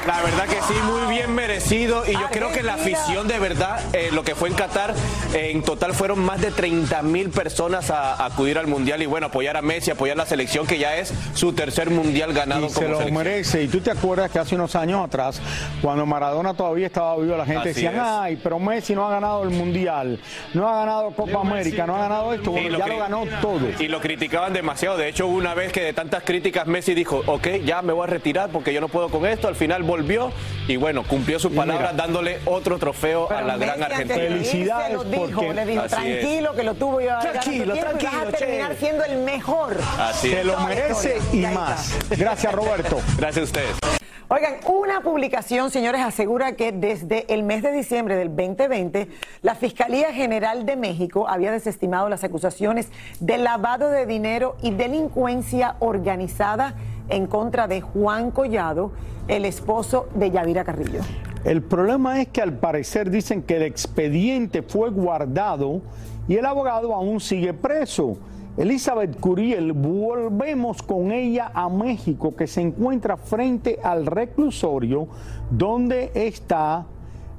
La 0.07 0.21
verdad 0.21 0.45
que 0.47 0.61
sí, 0.63 0.73
muy 0.85 1.13
bien 1.15 1.33
merecido. 1.33 2.03
Y 2.05 2.11
yo 2.11 2.27
creo 2.29 2.51
que 2.51 2.61
la 2.61 2.73
afición 2.73 3.27
de 3.27 3.39
verdad, 3.39 3.79
eh, 3.93 4.09
lo 4.11 4.23
que 4.23 4.35
fue 4.35 4.49
en 4.49 4.55
Qatar, 4.55 4.93
eh, 5.33 5.51
en 5.51 5.63
total 5.63 5.93
fueron 5.93 6.19
más 6.19 6.41
de 6.41 6.51
30 6.51 7.01
mil 7.03 7.29
personas 7.29 7.89
a, 7.89 8.13
a 8.15 8.25
acudir 8.25 8.57
al 8.57 8.67
Mundial 8.67 9.01
y 9.01 9.05
bueno, 9.05 9.27
apoyar 9.27 9.55
a 9.55 9.61
Messi, 9.61 9.91
apoyar 9.91 10.17
la 10.17 10.25
selección 10.25 10.67
que 10.67 10.77
ya 10.77 10.97
es 10.97 11.13
su 11.33 11.53
tercer 11.53 11.89
Mundial 11.89 12.33
ganado 12.33 12.65
Y 12.67 12.67
como 12.67 12.79
se 12.79 12.81
lo 12.89 12.97
selección. 12.97 13.17
merece. 13.17 13.63
Y 13.63 13.67
tú 13.69 13.79
te 13.79 13.91
acuerdas 13.91 14.29
que 14.29 14.39
hace 14.39 14.55
unos 14.55 14.75
años 14.75 15.05
atrás, 15.05 15.41
cuando 15.81 16.05
Maradona 16.05 16.53
todavía 16.53 16.87
estaba 16.87 17.15
vivo, 17.17 17.37
la 17.37 17.45
gente 17.45 17.61
Así 17.69 17.69
decía, 17.69 17.91
es. 17.91 17.97
ay, 17.99 18.39
pero 18.43 18.59
Messi 18.59 18.93
no 18.95 19.07
ha 19.07 19.11
ganado 19.11 19.43
el 19.43 19.51
Mundial, 19.51 20.19
no 20.53 20.67
ha 20.67 20.79
ganado 20.79 21.11
Copa 21.11 21.39
América, 21.39 21.87
no 21.87 21.95
ha 21.95 21.99
ganado 21.99 22.33
esto. 22.33 22.51
Bueno, 22.51 22.69
lo 22.71 22.79
ya 22.79 22.87
lo 22.87 22.97
ganó 22.97 23.23
todo. 23.41 23.59
Y 23.79 23.87
lo 23.87 24.01
criticaban 24.01 24.51
demasiado. 24.51 24.97
De 24.97 25.07
hecho, 25.07 25.27
una 25.27 25.53
vez 25.53 25.71
que 25.71 25.81
de 25.81 25.93
tantas 25.93 26.23
críticas 26.23 26.67
Messi 26.67 26.93
dijo, 26.93 27.23
ok, 27.25 27.47
ya 27.63 27.81
me 27.81 27.93
voy 27.93 28.03
a 28.03 28.07
retirar 28.07 28.49
porque 28.49 28.73
yo 28.73 28.81
no 28.81 28.89
puedo 28.89 29.07
con 29.09 29.25
esto. 29.25 29.47
Al 29.47 29.55
final 29.55 29.83
volvió 29.93 30.32
y 30.67 30.75
bueno, 30.77 31.03
cumplió 31.03 31.39
sus 31.39 31.51
palabras 31.51 31.95
dándole 31.95 32.39
otro 32.45 32.79
trofeo 32.79 33.29
a 33.32 33.41
la 33.43 33.58
gran 33.58 33.84
Argentina. 33.84 34.89
lo 34.89 35.03
dijo, 35.03 35.53
le 35.53 35.65
dijo, 35.65 35.84
es. 35.86 35.91
tranquilo 35.91 36.53
que 36.56 36.63
lo 36.63 36.73
tuvo 36.73 36.99
yo 37.01 37.19
Tranquilo, 37.19 37.75
y 37.75 37.79
vas 37.79 37.89
tranquilo, 37.97 38.21
a 38.27 38.32
terminar 38.32 38.71
che. 38.71 38.77
siendo 38.79 39.03
el 39.06 39.17
mejor. 39.19 39.77
Así 39.99 40.29
Se 40.29 40.39
es. 40.39 40.45
lo 40.45 40.60
merece 40.62 41.17
y 41.32 41.41
más. 41.41 41.95
Gracias, 42.17 42.51
Roberto. 42.53 42.99
Gracias 43.17 43.41
a 43.41 43.43
ustedes. 43.43 43.75
Oigan, 44.29 44.56
una 44.65 45.01
publicación, 45.01 45.69
señores, 45.69 46.01
asegura 46.01 46.56
que 46.56 46.71
desde 46.71 47.32
el 47.32 47.43
mes 47.43 47.62
de 47.62 47.71
diciembre 47.71 48.15
del 48.15 48.29
2020, 48.29 49.08
la 49.43 49.53
Fiscalía 49.53 50.12
General 50.12 50.65
de 50.65 50.75
México 50.75 51.27
había 51.29 51.51
desestimado 51.51 52.10
las 52.10 52.23
acusaciones 52.23 52.88
de 53.19 53.38
lavado 53.38 53.89
de 53.89 54.08
dinero 54.08 54.56
y 54.63 54.71
delincuencia 54.71 55.75
organizada 55.79 56.73
en 57.09 57.27
contra 57.27 57.67
de 57.67 57.81
Juan 57.81 58.31
Collado, 58.31 58.91
el 59.27 59.45
esposo 59.45 60.07
de 60.15 60.31
Yavira 60.31 60.63
Carrillo. 60.63 61.01
El 61.43 61.61
problema 61.61 62.21
es 62.21 62.29
que 62.29 62.41
al 62.41 62.53
parecer 62.53 63.09
dicen 63.09 63.43
que 63.43 63.57
el 63.57 63.63
expediente 63.63 64.61
fue 64.61 64.89
guardado 64.89 65.81
y 66.27 66.35
el 66.35 66.45
abogado 66.45 66.93
aún 66.93 67.19
sigue 67.19 67.53
preso. 67.53 68.17
Elizabeth 68.55 69.19
Curiel, 69.19 69.73
volvemos 69.73 70.83
con 70.83 71.11
ella 71.11 71.51
a 71.53 71.69
México, 71.69 72.35
que 72.35 72.45
se 72.45 72.61
encuentra 72.61 73.17
frente 73.17 73.79
al 73.83 74.05
reclusorio 74.05 75.07
donde 75.49 76.11
está, 76.13 76.85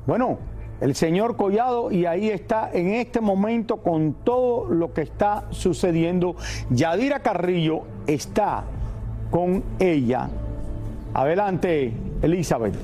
bueno, 0.07 0.39
el 0.81 0.95
señor 0.97 1.37
Collado 1.37 1.93
y 1.93 2.05
ahí 2.05 2.29
está 2.29 2.69
en 2.73 2.95
este 2.95 3.21
momento 3.21 3.77
con 3.79 4.13
todo 4.25 4.67
lo 4.67 4.93
que 4.93 5.03
está 5.03 5.47
sucediendo. 5.51 6.35
Yadira 6.69 7.21
Carrillo 7.21 7.83
está 8.07 8.65
con 9.31 9.63
ella. 9.79 10.29
Adelante, 11.13 11.93
Elizabeth. 12.23 12.75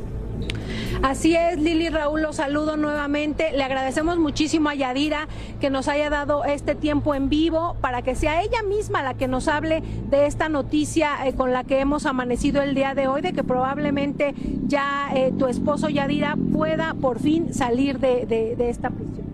Así 1.03 1.35
es, 1.35 1.59
Lili 1.59 1.89
Raúl, 1.89 2.21
los 2.21 2.37
saludo 2.37 2.77
nuevamente. 2.77 3.53
Le 3.53 3.63
agradecemos 3.63 4.19
muchísimo 4.19 4.69
a 4.69 4.75
Yadira 4.75 5.29
que 5.59 5.71
nos 5.71 5.89
haya 5.89 6.11
dado 6.11 6.45
este 6.45 6.75
tiempo 6.75 7.15
en 7.15 7.31
vivo 7.31 7.77
para 7.81 8.03
que 8.03 8.15
sea 8.15 8.43
ella 8.43 8.63
misma 8.63 9.03
la 9.03 9.15
que 9.15 9.27
nos 9.27 9.49
hable 9.49 9.83
de 10.11 10.27
esta 10.27 10.49
noticia 10.51 11.27
eh, 11.27 11.33
con 11.33 11.53
la 11.53 11.65
que 11.65 11.81
hemos 11.81 12.05
amanecido 12.05 12.61
el 12.63 12.75
día 12.75 12.95
de 12.95 13.09
hoy, 13.09 13.23
de 13.23 13.33
que 13.33 13.43
probablemente 13.43 14.35
ya 14.67 15.11
eh, 15.15 15.33
tu 15.39 15.47
esposo 15.47 15.89
Yadira 15.89 16.37
pueda 16.53 16.95
por 16.95 17.19
fin 17.19 17.55
salir 17.55 17.99
de, 17.99 18.27
de- 18.27 18.57
de 18.57 18.69
esta 18.69 18.91
prisión. 18.91 19.27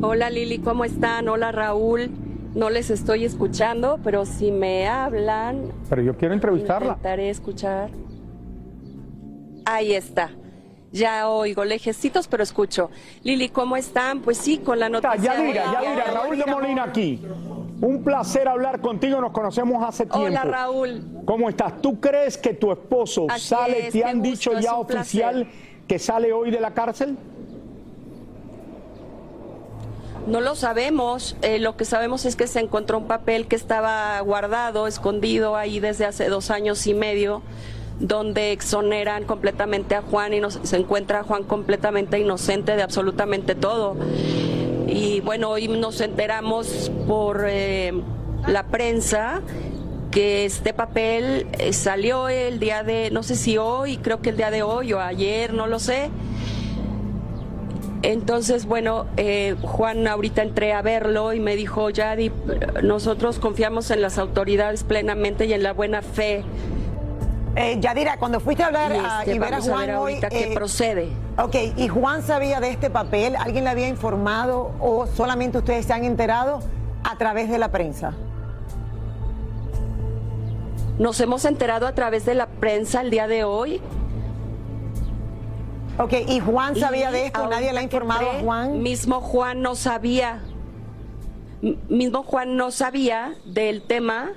Hola 0.00 0.30
Lili, 0.30 0.58
¿cómo 0.58 0.84
están? 0.84 1.28
Hola 1.28 1.50
Raúl. 1.50 2.10
No 2.54 2.70
les 2.70 2.90
estoy 2.90 3.24
escuchando, 3.24 3.98
pero 4.04 4.24
si 4.24 4.52
me 4.52 4.86
hablan, 4.86 5.72
Pero 5.88 6.02
yo 6.02 6.16
quiero 6.16 6.34
entrevistarla. 6.34 6.90
intentaré 6.92 7.30
escuchar. 7.30 7.90
Ahí 9.64 9.92
está. 9.92 10.30
Ya 10.92 11.28
oigo 11.28 11.64
lejecitos, 11.64 12.28
pero 12.28 12.44
escucho. 12.44 12.90
Lili, 13.24 13.48
¿cómo 13.48 13.76
están? 13.76 14.20
Pues 14.20 14.38
sí, 14.38 14.58
con 14.58 14.78
la 14.78 14.88
noticia. 14.88 15.16
Yadira, 15.16 15.68
Hola, 15.68 15.82
Yadira, 15.82 16.04
hola, 16.04 16.20
Raúl 16.22 16.38
de 16.38 16.46
Molina 16.46 16.84
aquí. 16.84 17.20
Un 17.80 18.04
placer 18.04 18.46
hablar 18.46 18.80
contigo, 18.80 19.20
nos 19.20 19.32
conocemos 19.32 19.82
hace 19.82 20.06
tiempo. 20.06 20.20
Hola 20.20 20.44
Raúl. 20.44 21.02
¿Cómo 21.24 21.48
estás? 21.48 21.82
¿Tú 21.82 21.98
crees 21.98 22.38
que 22.38 22.54
tu 22.54 22.70
esposo 22.70 23.26
Así 23.28 23.48
sale, 23.48 23.88
es, 23.88 23.92
te 23.92 24.04
han 24.04 24.18
gusto, 24.20 24.30
dicho 24.30 24.60
ya 24.60 24.76
oficial 24.76 25.48
que 25.88 25.98
sale 25.98 26.32
hoy 26.32 26.52
de 26.52 26.60
la 26.60 26.72
cárcel? 26.72 27.18
No 30.26 30.40
lo 30.40 30.54
sabemos. 30.54 31.36
Eh, 31.42 31.58
lo 31.58 31.76
que 31.76 31.84
sabemos 31.84 32.24
es 32.24 32.34
que 32.36 32.46
se 32.46 32.60
encontró 32.60 32.98
un 32.98 33.06
papel 33.06 33.46
que 33.46 33.56
estaba 33.56 34.18
guardado, 34.20 34.86
escondido 34.86 35.56
ahí 35.56 35.80
desde 35.80 36.06
hace 36.06 36.28
dos 36.28 36.50
años 36.50 36.86
y 36.86 36.94
medio, 36.94 37.42
donde 38.00 38.52
exoneran 38.52 39.24
completamente 39.24 39.94
a 39.94 40.02
Juan 40.02 40.32
y 40.32 40.40
nos- 40.40 40.58
se 40.62 40.76
encuentra 40.76 41.20
a 41.20 41.24
Juan 41.24 41.44
completamente 41.44 42.18
inocente 42.18 42.74
de 42.74 42.82
absolutamente 42.82 43.54
todo. 43.54 43.96
Y 44.86 45.20
bueno, 45.20 45.50
hoy 45.50 45.68
nos 45.68 46.00
enteramos 46.00 46.90
por 47.06 47.44
eh, 47.46 47.92
la 48.46 48.64
prensa 48.64 49.42
que 50.10 50.44
este 50.44 50.72
papel 50.72 51.46
eh, 51.58 51.72
salió 51.72 52.28
el 52.28 52.60
día 52.60 52.82
de, 52.82 53.10
no 53.10 53.22
sé 53.22 53.34
si 53.36 53.58
hoy, 53.58 53.96
creo 53.98 54.20
que 54.22 54.30
el 54.30 54.36
día 54.36 54.50
de 54.50 54.62
hoy 54.62 54.92
o 54.92 55.00
ayer, 55.00 55.52
no 55.52 55.66
lo 55.66 55.78
sé. 55.78 56.10
Entonces, 58.04 58.66
bueno, 58.66 59.06
eh, 59.16 59.56
Juan 59.62 60.06
ahorita 60.06 60.42
entré 60.42 60.74
a 60.74 60.82
verlo 60.82 61.32
y 61.32 61.40
me 61.40 61.56
dijo, 61.56 61.88
Yadi, 61.88 62.30
nosotros 62.82 63.38
confiamos 63.38 63.90
en 63.90 64.02
las 64.02 64.18
autoridades 64.18 64.84
plenamente 64.84 65.46
y 65.46 65.54
en 65.54 65.62
la 65.62 65.72
buena 65.72 66.02
fe. 66.02 66.44
Eh, 67.56 67.78
Yadira, 67.80 68.18
cuando 68.18 68.40
fuiste 68.40 68.62
a 68.62 68.66
hablar 68.66 68.92
Y, 68.92 68.98
a, 68.98 69.20
este, 69.20 69.34
y 69.34 69.38
ver 69.38 69.54
a 69.54 69.56
a 69.56 69.60
Juan 69.62 69.86
ver 69.86 69.96
hoy, 69.96 70.12
ahorita 70.12 70.28
qué 70.28 70.52
eh, 70.52 70.54
procede. 70.54 71.08
Ok, 71.38 71.56
¿y 71.78 71.88
Juan 71.88 72.22
sabía 72.22 72.60
de 72.60 72.68
este 72.68 72.90
papel? 72.90 73.36
¿Alguien 73.36 73.64
le 73.64 73.70
había 73.70 73.88
informado 73.88 74.72
o 74.80 75.06
solamente 75.06 75.56
ustedes 75.56 75.86
se 75.86 75.94
han 75.94 76.04
enterado 76.04 76.60
a 77.04 77.16
través 77.16 77.48
de 77.48 77.56
la 77.56 77.70
prensa? 77.70 78.12
Nos 80.98 81.18
hemos 81.20 81.46
enterado 81.46 81.86
a 81.86 81.94
través 81.94 82.26
de 82.26 82.34
la 82.34 82.48
prensa 82.48 83.00
el 83.00 83.08
día 83.08 83.28
de 83.28 83.44
hoy. 83.44 83.80
Ok, 85.98 86.12
¿y 86.26 86.40
Juan 86.40 86.74
sabía 86.76 87.10
Y 87.10 87.12
de 87.12 87.26
esto? 87.26 87.46
¿Nadie 87.48 87.72
le 87.72 87.78
ha 87.78 87.82
informado 87.82 88.28
a 88.30 88.40
Juan? 88.40 88.82
Mismo 88.82 89.20
Juan 89.20 89.62
no 89.62 89.74
sabía. 89.76 90.40
M- 91.62 91.76
Mismo 91.88 92.22
Juan 92.24 92.56
no 92.56 92.70
sabía 92.70 93.34
del 93.44 93.82
tema. 93.82 94.32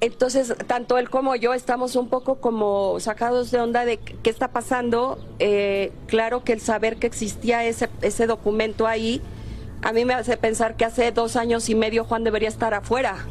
Entonces, 0.00 0.52
tanto 0.66 0.98
él 0.98 1.10
como 1.10 1.36
yo 1.36 1.54
estamos 1.54 1.94
un 1.94 2.08
poco 2.08 2.36
como 2.40 2.98
sacados 2.98 3.50
de 3.52 3.60
onda 3.60 3.84
de 3.84 3.98
qué 3.98 4.30
está 4.30 4.48
pasando. 4.48 5.18
Eh, 5.38 5.92
claro 6.06 6.42
que 6.42 6.52
el 6.54 6.60
saber 6.60 6.96
que 6.96 7.06
existía 7.06 7.64
ese, 7.64 7.88
ese 8.00 8.26
documento 8.26 8.86
ahí, 8.86 9.20
a 9.82 9.92
mí 9.92 10.04
me 10.04 10.14
hace 10.14 10.36
pensar 10.36 10.74
que 10.76 10.84
hace 10.86 11.12
dos 11.12 11.36
años 11.36 11.68
y 11.68 11.74
medio 11.74 12.04
Juan 12.04 12.24
debería 12.24 12.48
estar 12.48 12.74
afuera. 12.74 13.26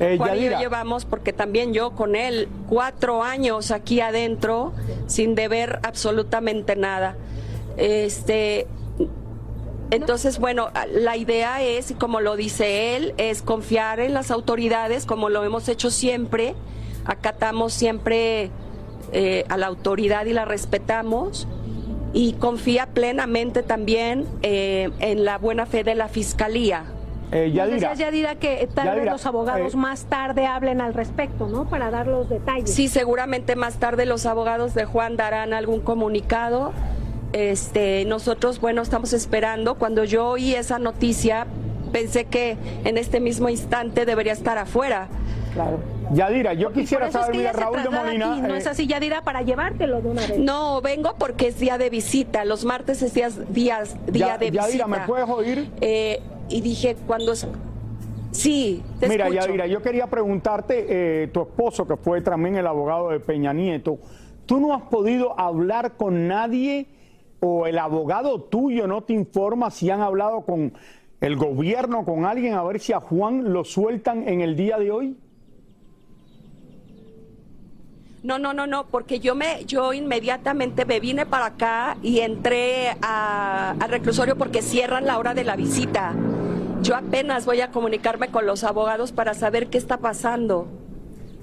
Eh, 0.00 0.16
Juan 0.18 0.38
y 0.38 0.44
yo 0.44 0.58
llevamos, 0.58 1.04
porque 1.04 1.32
también 1.32 1.72
yo 1.72 1.92
con 1.92 2.16
él, 2.16 2.48
cuatro 2.68 3.22
años 3.22 3.70
aquí 3.70 4.00
adentro 4.00 4.72
sin 5.06 5.34
deber 5.34 5.80
absolutamente 5.82 6.76
nada. 6.76 7.16
Este, 7.76 8.66
entonces, 9.90 10.38
bueno, 10.38 10.70
la 10.90 11.16
idea 11.16 11.62
es, 11.62 11.90
y 11.90 11.94
como 11.94 12.20
lo 12.20 12.36
dice 12.36 12.96
él, 12.96 13.14
es 13.18 13.42
confiar 13.42 14.00
en 14.00 14.14
las 14.14 14.30
autoridades, 14.30 15.06
como 15.06 15.28
lo 15.28 15.44
hemos 15.44 15.68
hecho 15.68 15.90
siempre. 15.90 16.54
Acatamos 17.04 17.72
siempre 17.72 18.50
eh, 19.12 19.44
a 19.48 19.56
la 19.56 19.66
autoridad 19.66 20.26
y 20.26 20.32
la 20.32 20.44
respetamos 20.44 21.46
y 22.12 22.32
confía 22.32 22.86
plenamente 22.86 23.62
también 23.62 24.26
eh, 24.42 24.90
en 24.98 25.24
la 25.24 25.38
buena 25.38 25.66
fe 25.66 25.84
de 25.84 25.94
la 25.94 26.08
fiscalía. 26.08 26.84
Eh, 27.32 27.50
Yadira, 27.52 27.74
decías, 27.90 27.98
Yadira, 27.98 28.34
que 28.36 28.68
tal 28.74 28.86
vez 28.86 28.94
Yadira, 28.94 29.12
los 29.12 29.26
abogados 29.26 29.74
eh, 29.74 29.76
más 29.76 30.04
tarde 30.04 30.46
hablen 30.46 30.80
al 30.80 30.94
respecto, 30.94 31.48
¿no? 31.48 31.68
Para 31.68 31.90
dar 31.90 32.06
los 32.06 32.28
detalles. 32.28 32.72
Sí, 32.72 32.88
seguramente 32.88 33.56
más 33.56 33.76
tarde 33.76 34.06
los 34.06 34.26
abogados 34.26 34.74
de 34.74 34.84
Juan 34.84 35.16
darán 35.16 35.52
algún 35.52 35.80
comunicado. 35.80 36.72
Este, 37.32 38.04
nosotros, 38.06 38.60
bueno, 38.60 38.82
estamos 38.82 39.12
esperando. 39.12 39.74
Cuando 39.74 40.04
yo 40.04 40.28
oí 40.28 40.54
esa 40.54 40.78
noticia, 40.78 41.46
pensé 41.92 42.24
que 42.26 42.56
en 42.84 42.96
este 42.96 43.20
mismo 43.20 43.48
instante 43.48 44.06
debería 44.06 44.32
estar 44.32 44.56
afuera. 44.58 45.08
Claro. 45.52 45.80
Yadira, 46.12 46.52
yo 46.52 46.72
quisiera 46.72 47.08
eso 47.08 47.18
es 47.18 47.24
saber, 47.24 47.32
que 47.32 47.38
mira, 47.38 47.52
Raúl 47.52 47.82
de 47.82 47.90
Molina. 47.90 48.32
aquí, 48.32 48.40
no 48.42 48.54
eh, 48.54 48.58
es 48.58 48.66
así, 48.68 48.86
Yadira, 48.86 49.22
para 49.22 49.42
llevártelo 49.42 50.00
de 50.00 50.08
una 50.08 50.20
vez. 50.26 50.38
No, 50.38 50.80
vengo 50.80 51.16
porque 51.18 51.48
es 51.48 51.58
día 51.58 51.78
de 51.78 51.90
visita. 51.90 52.44
Los 52.44 52.64
martes 52.64 53.02
es 53.02 53.12
días, 53.14 53.52
días, 53.52 53.96
día 54.06 54.26
Ya- 54.28 54.38
de 54.38 54.50
visita. 54.52 54.66
Yadira, 54.68 54.86
¿me 54.86 54.98
puedes 55.00 55.28
oír? 55.28 55.68
Eh, 55.80 56.22
y 56.48 56.60
dije, 56.60 56.96
cuando. 57.06 57.34
Sí, 58.30 58.82
te 59.00 59.08
Mira, 59.08 59.28
escucho. 59.28 59.46
Yadira, 59.46 59.66
yo 59.66 59.80
quería 59.80 60.06
preguntarte, 60.08 60.86
eh, 60.88 61.28
tu 61.28 61.42
esposo, 61.42 61.86
que 61.86 61.96
fue 61.96 62.20
también 62.20 62.56
el 62.56 62.66
abogado 62.66 63.10
de 63.10 63.20
Peña 63.20 63.52
Nieto, 63.52 63.98
¿tú 64.44 64.60
no 64.60 64.74
has 64.74 64.82
podido 64.82 65.38
hablar 65.38 65.96
con 65.96 66.28
nadie 66.28 66.86
o 67.40 67.66
el 67.66 67.78
abogado 67.78 68.42
tuyo 68.42 68.86
no 68.86 69.02
te 69.02 69.12
informa 69.12 69.70
si 69.70 69.90
han 69.90 70.00
hablado 70.00 70.42
con 70.42 70.72
el 71.20 71.36
gobierno, 71.36 72.04
con 72.04 72.24
alguien, 72.24 72.54
a 72.54 72.62
ver 72.62 72.80
si 72.80 72.92
a 72.92 73.00
Juan 73.00 73.52
lo 73.52 73.64
sueltan 73.64 74.28
en 74.28 74.42
el 74.42 74.56
día 74.56 74.78
de 74.78 74.90
hoy? 74.90 75.16
No, 78.22 78.40
no, 78.40 78.52
no, 78.52 78.66
no, 78.66 78.86
porque 78.86 79.20
yo 79.20 79.36
me, 79.36 79.64
yo 79.66 79.92
inmediatamente 79.92 80.84
me 80.84 80.98
vine 80.98 81.26
para 81.26 81.46
acá 81.46 81.96
y 82.02 82.20
entré 82.20 82.96
al 83.00 83.88
reclusorio 83.88 84.36
porque 84.36 84.62
cierran 84.62 85.06
la 85.06 85.18
hora 85.18 85.32
de 85.32 85.44
la 85.44 85.54
visita. 85.54 86.12
Yo 86.82 86.94
apenas 86.94 87.46
voy 87.46 87.60
a 87.60 87.70
comunicarme 87.70 88.28
con 88.28 88.46
los 88.46 88.62
abogados 88.64 89.12
para 89.12 89.34
saber 89.34 89.68
qué 89.68 89.78
está 89.78 89.96
pasando. 89.98 90.68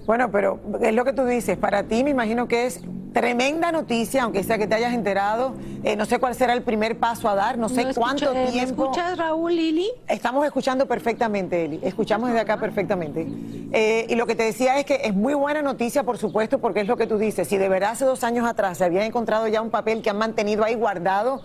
Bueno, 0.06 0.30
pero 0.32 0.60
es 0.82 0.94
lo 0.94 1.06
que 1.06 1.14
tú 1.14 1.26
dices. 1.26 1.58
Para 1.58 1.84
ti 1.84 2.04
me 2.04 2.10
imagino 2.12 2.48
que 2.48 2.66
es 2.66 2.82
tremenda 3.14 3.72
noticia, 3.72 4.24
aunque 4.24 4.44
sea 4.44 4.58
que 4.58 4.68
te 4.68 4.76
hayas 4.76 4.94
enterado. 4.94 5.54
Eh, 5.84 5.96
no 5.96 6.06
sé 6.06 6.20
cuál 6.20 6.34
será 6.36 6.54
el 6.54 6.62
primer 6.64 6.98
paso 6.98 7.30
a 7.30 7.36
dar, 7.36 7.58
no 7.58 7.70
sé 7.70 7.84
¿No 7.84 7.90
escucha- 7.90 8.00
cuánto 8.00 8.32
eh, 8.34 8.46
¿me 8.46 8.52
tiempo. 8.52 8.84
escuchas, 8.86 9.18
Raúl, 9.18 9.56
Lili? 9.56 9.90
Estamos 10.08 10.46
escuchando 10.46 10.88
perfectamente, 10.88 11.66
Eli. 11.66 11.80
Escuchamos 11.84 12.30
desde 12.30 12.42
acá 12.42 12.58
perfectamente. 12.60 13.26
Eh, 13.72 14.06
y 14.10 14.16
lo 14.16 14.26
que 14.26 14.36
te 14.36 14.44
decía 14.44 14.78
es 14.80 14.86
que 14.86 15.02
es 15.04 15.14
muy 15.14 15.34
buena 15.36 15.62
noticia, 15.62 16.04
por 16.04 16.18
supuesto, 16.18 16.60
porque 16.60 16.82
es 16.82 16.88
lo 16.88 16.98
que 16.98 17.08
tú 17.08 17.18
dices. 17.18 17.48
Si 17.48 17.58
de 17.58 17.70
verdad 17.70 17.92
hace 17.92 18.06
dos 18.06 18.24
años 18.24 18.48
atrás 18.48 18.78
se 18.80 18.86
había 18.86 19.06
encontrado 19.06 19.48
ya 19.48 19.62
un 19.62 19.70
papel 19.70 20.02
que 20.02 20.10
han 20.10 20.18
mantenido 20.18 20.64
ahí 20.64 20.76
guardado, 20.76 21.42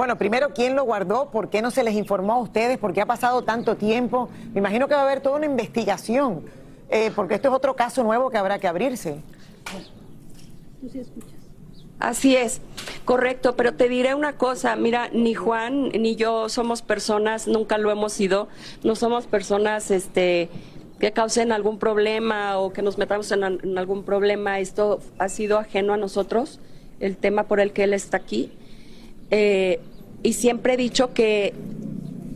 bueno, 0.00 0.16
primero, 0.16 0.54
¿quién 0.54 0.76
lo 0.76 0.84
guardó? 0.84 1.30
¿Por 1.30 1.50
qué 1.50 1.60
no 1.60 1.70
se 1.70 1.84
les 1.84 1.92
informó 1.92 2.32
a 2.32 2.38
ustedes? 2.38 2.78
¿Por 2.78 2.94
qué 2.94 3.02
ha 3.02 3.06
pasado 3.06 3.42
tanto 3.42 3.76
tiempo? 3.76 4.30
Me 4.54 4.60
imagino 4.60 4.88
que 4.88 4.94
va 4.94 5.00
a 5.00 5.04
haber 5.04 5.20
toda 5.20 5.36
una 5.36 5.44
investigación, 5.44 6.46
eh, 6.88 7.12
porque 7.14 7.34
esto 7.34 7.48
es 7.48 7.54
otro 7.54 7.76
caso 7.76 8.02
nuevo 8.02 8.30
que 8.30 8.38
habrá 8.38 8.58
que 8.58 8.66
abrirse. 8.66 9.20
Así 11.98 12.34
es, 12.34 12.62
correcto, 13.04 13.56
pero 13.56 13.74
te 13.74 13.90
diré 13.90 14.14
una 14.14 14.38
cosa, 14.38 14.74
mira, 14.74 15.10
ni 15.12 15.34
Juan 15.34 15.90
ni 15.90 16.16
yo 16.16 16.48
somos 16.48 16.80
personas, 16.80 17.46
nunca 17.46 17.76
lo 17.76 17.90
hemos 17.90 18.14
sido, 18.14 18.48
no 18.82 18.96
somos 18.96 19.26
personas 19.26 19.90
este 19.90 20.48
que 20.98 21.12
causen 21.12 21.52
algún 21.52 21.78
problema 21.78 22.56
o 22.56 22.72
que 22.72 22.80
nos 22.80 22.96
metamos 22.96 23.30
en, 23.32 23.44
en 23.44 23.76
algún 23.76 24.04
problema, 24.04 24.60
esto 24.60 25.00
ha 25.18 25.28
sido 25.28 25.58
ajeno 25.58 25.92
a 25.92 25.98
nosotros, 25.98 26.58
el 27.00 27.18
tema 27.18 27.42
por 27.42 27.60
el 27.60 27.74
que 27.74 27.84
él 27.84 27.92
está 27.92 28.16
aquí. 28.16 28.50
Eh, 29.30 29.78
y 30.22 30.32
siempre 30.34 30.74
he 30.74 30.76
dicho 30.76 31.12
que 31.14 31.54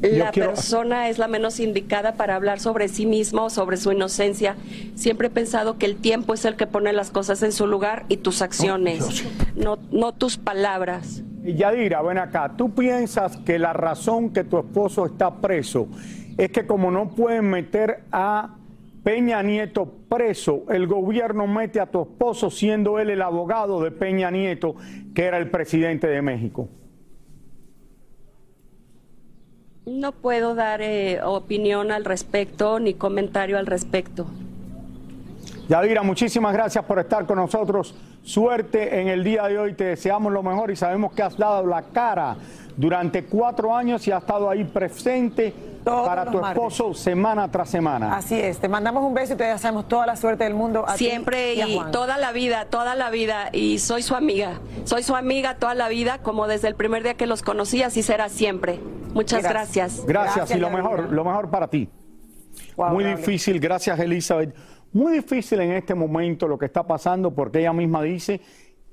la 0.02 0.30
quiero- 0.32 0.50
persona 0.50 1.08
es 1.08 1.18
la 1.18 1.28
menos 1.28 1.60
indicada 1.60 2.14
para 2.14 2.34
hablar 2.36 2.60
sobre 2.60 2.88
sí 2.88 3.06
mismo, 3.06 3.48
sobre 3.48 3.76
su 3.78 3.90
inocencia. 3.92 4.56
Siempre 4.94 5.28
he 5.28 5.30
pensado 5.30 5.78
que 5.78 5.86
el 5.86 5.96
tiempo 5.96 6.34
es 6.34 6.44
el 6.44 6.56
que 6.56 6.66
pone 6.66 6.92
las 6.92 7.10
cosas 7.10 7.42
en 7.42 7.52
su 7.52 7.66
lugar 7.66 8.04
y 8.08 8.18
tus 8.18 8.42
acciones, 8.42 9.24
no, 9.54 9.78
no 9.90 10.12
tus 10.12 10.36
palabras. 10.36 11.22
Y 11.42 11.54
Yadira, 11.54 12.02
ven 12.02 12.18
acá, 12.18 12.52
¿tú 12.56 12.70
piensas 12.74 13.36
que 13.38 13.58
la 13.58 13.72
razón 13.72 14.30
que 14.32 14.44
tu 14.44 14.58
esposo 14.58 15.06
está 15.06 15.36
preso 15.40 15.88
es 16.36 16.50
que 16.50 16.66
como 16.66 16.90
no 16.90 17.10
pueden 17.10 17.48
meter 17.48 18.04
a 18.12 18.56
Peña 19.02 19.42
Nieto 19.42 19.86
preso, 20.08 20.64
el 20.70 20.86
gobierno 20.86 21.46
mete 21.46 21.80
a 21.80 21.86
tu 21.86 22.02
esposo 22.02 22.50
siendo 22.50 22.98
él 22.98 23.10
el 23.10 23.20
abogado 23.22 23.82
de 23.82 23.90
Peña 23.90 24.30
Nieto, 24.30 24.74
que 25.14 25.24
era 25.24 25.36
el 25.38 25.50
presidente 25.50 26.06
de 26.06 26.22
México? 26.22 26.68
No 29.86 30.12
puedo 30.12 30.54
dar 30.54 30.80
eh, 30.80 31.20
opinión 31.22 31.92
al 31.92 32.06
respecto 32.06 32.80
ni 32.80 32.94
comentario 32.94 33.58
al 33.58 33.66
respecto. 33.66 34.26
Yadira, 35.68 36.02
muchísimas 36.02 36.54
gracias 36.54 36.84
por 36.84 36.98
estar 36.98 37.26
con 37.26 37.36
nosotros. 37.36 37.94
Suerte 38.22 39.00
en 39.00 39.08
el 39.08 39.22
día 39.22 39.46
de 39.46 39.58
hoy, 39.58 39.74
te 39.74 39.84
deseamos 39.84 40.32
lo 40.32 40.42
mejor 40.42 40.70
y 40.70 40.76
sabemos 40.76 41.12
que 41.12 41.22
has 41.22 41.36
dado 41.36 41.66
la 41.66 41.82
cara 41.82 42.36
durante 42.76 43.24
cuatro 43.24 43.74
años 43.74 44.06
y 44.08 44.10
has 44.12 44.22
estado 44.22 44.50
ahí 44.50 44.64
presente 44.64 45.54
Todos 45.84 46.06
para 46.08 46.24
tu 46.24 46.40
martes. 46.40 46.50
esposo 46.50 46.94
semana 46.94 47.50
tras 47.50 47.68
semana. 47.70 48.16
Así 48.16 48.38
es, 48.38 48.58
te 48.58 48.68
mandamos 48.68 49.04
un 49.04 49.14
beso 49.14 49.34
y 49.34 49.36
te 49.36 49.44
deseamos 49.44 49.86
toda 49.88 50.06
la 50.06 50.16
suerte 50.16 50.44
del 50.44 50.54
mundo. 50.54 50.84
A 50.88 50.94
ti 50.96 51.06
Siempre 51.06 51.54
y 51.54 51.60
a 51.60 51.68
y 51.68 51.76
Juan. 51.76 51.92
toda 51.92 52.18
la 52.18 52.32
vida, 52.32 52.66
toda 52.70 52.94
la 52.94 53.10
vida. 53.10 53.50
Y 53.52 53.78
soy 53.78 54.02
su 54.02 54.14
amiga. 54.14 54.60
Soy 54.84 55.02
su 55.02 55.14
amiga 55.14 55.56
toda 55.56 55.74
la 55.74 55.88
vida, 55.88 56.18
como 56.18 56.46
desde 56.46 56.68
el 56.68 56.74
primer 56.74 57.02
día 57.02 57.14
que 57.14 57.26
los 57.26 57.42
conocí, 57.42 57.82
así 57.82 58.02
será 58.02 58.28
siempre. 58.28 58.80
Muchas 59.12 59.42
gracias. 59.42 60.04
Gracias, 60.06 60.50
y 60.50 60.58
lo 60.58 60.70
mejor, 60.70 61.12
lo 61.12 61.24
mejor 61.24 61.50
para 61.50 61.68
ti. 61.68 61.88
Wow, 62.76 62.90
Muy 62.90 63.04
difícil, 63.04 63.60
gracias 63.60 63.98
Elizabeth. 64.00 64.54
Muy 64.92 65.12
difícil 65.14 65.60
en 65.60 65.72
este 65.72 65.94
momento 65.94 66.46
lo 66.48 66.56
que 66.58 66.66
está 66.66 66.84
pasando 66.84 67.32
porque 67.32 67.60
ella 67.60 67.72
misma 67.72 68.02
dice 68.02 68.40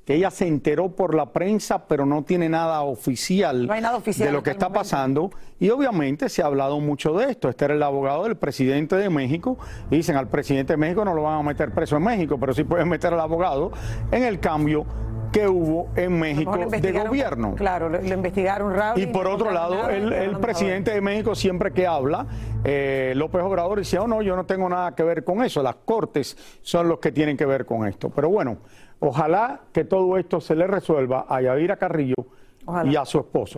que 0.06 0.16
ella 0.16 0.32
se 0.32 0.48
enteró 0.48 0.96
por 0.96 1.14
la 1.14 1.28
prensa, 1.28 1.88
pero 1.88 2.06
no 2.06 2.24
tiene 2.24 2.50
nada 2.50 2.82
oficial, 2.82 3.68
No 3.68 3.74
hay 3.74 3.82
nada 3.82 3.98
oficial 3.98 4.28
de 4.28 4.34
lo 4.34 4.42
que 4.42 4.50
el 4.50 4.56
está 4.56 4.68
momento. 4.68 4.80
pasando. 4.80 5.32
Y 5.60 5.70
obviamente 5.70 6.28
se 6.30 6.42
ha 6.42 6.48
hablado 6.48 6.80
mucho 6.80 7.14
de 7.14 7.32
esto. 7.32 7.50
Este 7.50 7.66
era 7.66 7.76
el 7.76 7.84
abogado 7.84 8.24
del 8.24 8.36
presidente 8.36 8.96
de 8.96 9.10
México. 9.10 9.58
Y 9.92 9.98
dicen 9.98 10.16
al 10.16 10.28
presidente 10.28 10.74
de 10.74 10.78
México 10.78 11.06
no 11.06 11.14
lo 11.14 11.24
van 11.24 11.40
a 11.40 11.44
meter 11.44 11.72
preso 11.72 11.98
en 11.98 12.04
México, 12.04 12.38
pero 12.40 12.54
sí 12.54 12.64
pueden 12.64 12.90
meter 12.90 13.14
al 13.14 13.20
abogado 13.20 13.72
en 14.12 14.24
el 14.24 14.40
cambio 14.40 14.86
que 15.32 15.48
hubo 15.48 15.90
en 15.96 16.20
México 16.20 16.58
de 16.58 16.92
gobierno. 16.92 17.56
Claro, 17.56 17.90
lo, 17.90 18.02
lo 18.02 18.14
investigaron 18.14 18.74
Raúl. 18.74 19.00
Y 19.00 19.08
por 19.08 19.26
no 19.26 19.36
otro 19.36 19.52
lado, 19.52 19.76
nada, 19.76 19.96
el, 19.96 20.38
presidente 20.38 20.92
de 20.92 21.02
México 21.02 21.36
siempre 21.36 21.72
que 21.72 21.88
habla, 21.88 22.28
eh, 22.64 23.14
López 23.16 23.42
Obrador 23.42 23.80
dice, 23.80 23.98
oh 24.00 24.08
no, 24.08 24.22
yo 24.22 24.36
no 24.36 24.46
tengo 24.46 24.68
nada 24.68 24.94
que 24.94 25.04
ver 25.04 25.24
con 25.24 25.44
eso, 25.44 25.64
las 25.64 25.76
cortes 25.86 26.38
son 26.62 26.90
los 26.90 27.00
que 27.00 27.12
tienen 27.12 27.38
que 27.38 27.46
ver 27.46 27.66
con 27.66 27.88
esto. 27.88 28.10
Pero 28.10 28.30
bueno, 28.30 28.58
ojalá 29.02 29.60
que 29.74 29.84
todo 29.84 30.18
esto 30.18 30.40
se 30.40 30.56
le 30.56 30.66
resuelva 30.66 31.26
a 31.28 31.42
Yadira 31.42 31.76
Carrillo 31.78 32.16
Ojalá. 32.66 32.92
y 32.92 32.96
a 32.96 33.06
su 33.06 33.20
esposo. 33.20 33.56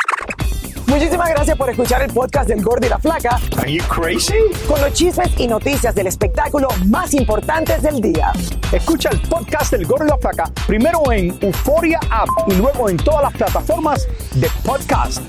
Muchísimas 0.88 1.30
gracias 1.30 1.58
por 1.58 1.70
escuchar 1.70 2.04
el 2.04 2.12
podcast 2.14 2.48
del 2.48 2.62
Gordo 2.62 2.86
y 2.86 2.90
la 2.90 3.00
Flaca. 3.00 3.40
Are 3.58 3.72
you 3.72 3.84
crazy? 3.88 4.36
Con 4.68 4.80
los 4.82 4.94
chismes 4.94 5.40
y 5.40 5.48
noticias 5.48 5.96
del 5.96 6.08
espectáculo 6.08 6.68
más 6.88 7.14
importantes 7.14 7.82
del 7.82 8.00
día. 8.00 8.32
Escucha 8.72 9.10
el 9.10 9.20
podcast 9.22 9.72
del 9.72 9.86
Gordo 9.88 10.06
y 10.06 10.10
la 10.10 10.18
Flaca 10.18 10.52
primero 10.68 11.12
en 11.12 11.36
Euforia 11.42 12.00
App 12.12 12.28
y 12.48 12.56
luego 12.56 12.90
en 12.90 12.98
todas 12.98 13.24
las 13.24 13.34
plataformas 13.34 14.08
de 14.36 14.48
podcast. 14.66 15.22